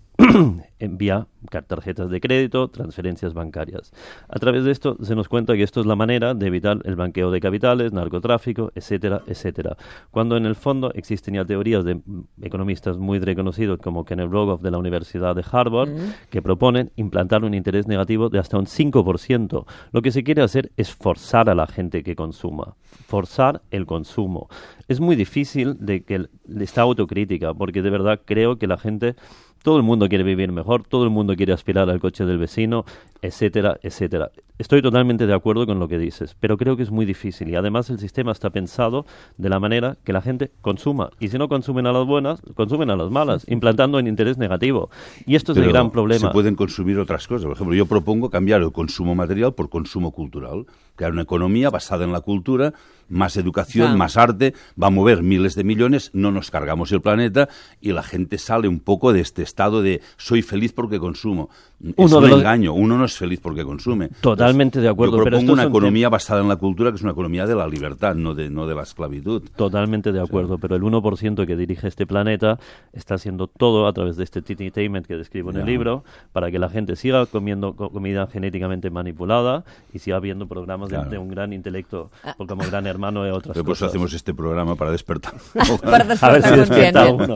en 0.79 0.97
vía 0.97 1.27
car- 1.49 1.63
tarjetas 1.63 2.09
de 2.09 2.19
crédito, 2.19 2.69
transferencias 2.69 3.33
bancarias. 3.33 3.91
A 4.27 4.39
través 4.39 4.63
de 4.63 4.71
esto 4.71 4.97
se 5.01 5.15
nos 5.15 5.27
cuenta 5.29 5.53
que 5.55 5.63
esto 5.63 5.79
es 5.79 5.85
la 5.85 5.95
manera 5.95 6.33
de 6.33 6.47
evitar 6.47 6.79
el 6.85 6.95
banqueo 6.95 7.29
de 7.31 7.39
capitales, 7.39 7.93
narcotráfico, 7.93 8.71
etcétera, 8.75 9.21
etcétera. 9.27 9.77
Cuando 10.11 10.35
en 10.37 10.45
el 10.45 10.55
fondo 10.55 10.91
existen 10.93 11.35
ya 11.35 11.45
teorías 11.45 11.85
de 11.85 11.95
mm, 11.95 12.23
economistas 12.41 12.97
muy 12.97 13.19
reconocidos 13.19 13.79
como 13.79 14.05
Kenneth 14.05 14.31
Rogoff 14.31 14.61
de 14.61 14.71
la 14.71 14.77
Universidad 14.79 15.35
de 15.35 15.45
Harvard 15.51 15.89
que 16.29 16.41
proponen 16.41 16.91
implantar 16.95 17.43
un 17.43 17.53
interés 17.53 17.87
negativo 17.87 18.29
de 18.29 18.39
hasta 18.39 18.57
un 18.57 18.65
5%. 18.65 19.65
Lo 19.91 20.01
que 20.01 20.11
se 20.11 20.23
quiere 20.23 20.41
hacer 20.41 20.71
es 20.77 20.93
forzar 20.93 21.49
a 21.49 21.55
la 21.55 21.67
gente 21.67 22.03
que 22.03 22.15
consuma, 22.15 22.75
forzar 23.05 23.61
el 23.71 23.85
consumo. 23.85 24.49
Es 24.87 24.99
muy 24.99 25.15
difícil 25.15 25.77
de 25.79 26.03
que 26.03 26.15
el- 26.15 26.29
esta 26.59 26.81
autocrítica, 26.81 27.53
porque 27.53 27.81
de 27.81 27.89
verdad 27.89 28.21
creo 28.25 28.57
que 28.57 28.67
la 28.67 28.77
gente 28.77 29.15
todo 29.63 29.77
el 29.77 29.83
mundo 29.83 30.07
quiere 30.09 30.23
vivir 30.23 30.51
mejor, 30.51 30.83
todo 30.83 31.03
el 31.03 31.09
mundo 31.09 31.35
quiere 31.35 31.53
aspirar 31.53 31.89
al 31.89 31.99
coche 31.99 32.25
del 32.25 32.37
vecino, 32.37 32.85
etcétera, 33.21 33.77
etcétera. 33.81 34.31
Estoy 34.57 34.81
totalmente 34.81 35.27
de 35.27 35.33
acuerdo 35.35 35.67
con 35.67 35.79
lo 35.79 35.87
que 35.87 35.99
dices, 35.99 36.35
pero 36.39 36.57
creo 36.57 36.75
que 36.75 36.83
es 36.83 36.89
muy 36.89 37.05
difícil 37.05 37.49
y 37.49 37.55
además 37.55 37.91
el 37.91 37.99
sistema 37.99 38.31
está 38.31 38.49
pensado 38.49 39.05
de 39.37 39.49
la 39.49 39.59
manera 39.59 39.97
que 40.03 40.13
la 40.13 40.21
gente 40.21 40.51
consuma 40.61 41.11
y 41.19 41.27
si 41.27 41.37
no 41.37 41.47
consumen 41.47 41.85
a 41.85 41.91
las 41.91 42.07
buenas, 42.07 42.41
consumen 42.55 42.89
a 42.89 42.95
las 42.95 43.11
malas, 43.11 43.45
implantando 43.47 43.99
un 43.99 44.07
interés 44.07 44.37
negativo. 44.37 44.89
Y 45.27 45.35
esto 45.35 45.51
es 45.51 45.59
el 45.59 45.67
gran 45.67 45.91
problema. 45.91 46.27
Se 46.27 46.33
pueden 46.33 46.55
consumir 46.55 46.97
otras 46.97 47.27
cosas. 47.27 47.45
Por 47.45 47.53
ejemplo, 47.53 47.75
yo 47.75 47.85
propongo 47.85 48.29
cambiar 48.29 48.61
el 48.61 48.71
consumo 48.71 49.13
material 49.13 49.53
por 49.53 49.69
consumo 49.69 50.11
cultural. 50.11 50.65
Crear 50.95 51.11
una 51.11 51.21
economía 51.21 51.69
basada 51.69 52.05
en 52.05 52.11
la 52.11 52.21
cultura, 52.21 52.73
más 53.09 53.37
educación, 53.37 53.87
Claro. 53.87 53.97
más 53.97 54.17
arte, 54.17 54.53
va 54.81 54.87
a 54.87 54.91
mover 54.91 55.23
miles 55.23 55.55
de 55.55 55.63
millones, 55.63 56.11
no 56.13 56.31
nos 56.31 56.51
cargamos 56.51 56.91
el 56.91 57.01
planeta 57.01 57.49
y 57.81 57.91
la 57.93 58.03
gente 58.03 58.37
sale 58.37 58.67
un 58.67 58.79
poco 58.79 59.13
de 59.13 59.21
este 59.21 59.43
estado 59.43 59.81
de 59.81 60.01
soy 60.17 60.41
feliz 60.41 60.73
porque 60.73 60.99
consumo. 60.99 61.49
es 61.79 61.93
Uno 61.97 62.17
un 62.17 62.23
de 62.23 62.29
los- 62.29 62.39
engaño, 62.39 62.73
uno 62.73 62.97
no 62.97 63.05
es 63.05 63.15
feliz 63.17 63.39
porque 63.39 63.63
consume. 63.63 64.09
Totalmente 64.21 64.81
de 64.81 64.89
acuerdo, 64.89 65.17
Yo 65.17 65.23
pero 65.23 65.35
propongo 65.37 65.41
estos 65.43 65.53
una 65.53 65.63
son 65.63 65.71
economía 65.71 66.09
basada 66.09 66.41
en 66.41 66.47
la 66.47 66.55
cultura 66.55 66.89
que 66.91 66.95
es 66.95 67.03
una 67.03 67.11
economía 67.11 67.45
de 67.45 67.53
la 67.55 67.67
libertad, 67.67 68.15
no 68.15 68.33
de, 68.33 68.49
no 68.49 68.65
de 68.65 68.73
la 68.75 68.81
esclavitud. 68.83 69.43
Totalmente 69.55 70.11
de 70.11 70.19
acuerdo, 70.19 70.57
pero 70.57 70.75
el 70.75 70.81
1% 70.83 71.45
que 71.45 71.55
dirige 71.55 71.87
este 71.87 72.07
planeta 72.07 72.59
está 72.93 73.13
haciendo 73.15 73.45
todo 73.47 73.85
a 73.87 73.93
través 73.93 74.17
de 74.17 74.23
este 74.23 74.39
entertainment 74.39 75.05
que 75.05 75.15
describo 75.17 75.51
en 75.51 75.57
el 75.57 75.61
Ya. 75.65 75.67
libro 75.71 76.03
para 76.33 76.49
que 76.49 76.57
la 76.57 76.69
gente 76.69 76.95
siga 76.95 77.25
comiendo 77.27 77.75
co- 77.75 77.89
comida 77.91 78.25
genéticamente 78.27 78.89
manipulada 78.89 79.63
y 79.93 79.99
siga 79.99 80.19
viendo 80.19 80.47
programas 80.47 80.89
de- 80.89 80.95
Claro. 80.95 81.09
de, 81.11 81.17
un 81.19 81.29
gran 81.29 81.53
intelecto 81.53 82.09
o 82.39 82.47
como 82.47 82.63
Gran 82.65 82.87
Hermano 82.97 83.27
y 83.27 83.29
otras 83.29 83.53
Pero 83.53 83.63
por 83.63 83.73
eso 83.75 83.85
cosas. 83.85 83.89
hacemos 83.93 84.13
este 84.13 84.33
programa 84.33 84.75
para 84.75 84.89
despertar. 84.91 85.35
per 85.53 85.61
A 85.61 85.97
ver 85.99 86.07
despertar 86.07 86.41
si 86.41 86.59
despierta 86.59 87.05
uno. 87.13 87.35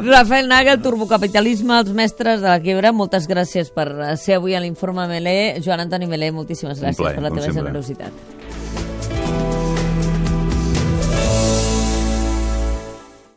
Rafael 0.00 0.48
Naga, 0.48 0.76
Turbocapitalisme, 0.82 1.78
els 1.78 1.92
mestres 1.94 2.42
de 2.42 2.48
la 2.50 2.58
quebra, 2.60 2.90
moltes 2.92 3.28
gràcies 3.30 3.70
per 3.70 3.86
ser 4.18 4.38
avui 4.40 4.56
a 4.58 4.60
l'Informe 4.64 5.06
Melé. 5.10 5.36
Joan 5.64 5.84
Antoni 5.86 6.10
Melé, 6.10 6.32
moltíssimes 6.34 6.82
gràcies 6.82 6.98
plaer, 6.98 7.14
per 7.20 7.22
la 7.28 7.30
teva 7.30 7.46
sempre. 7.46 7.62
generositat. 7.70 8.37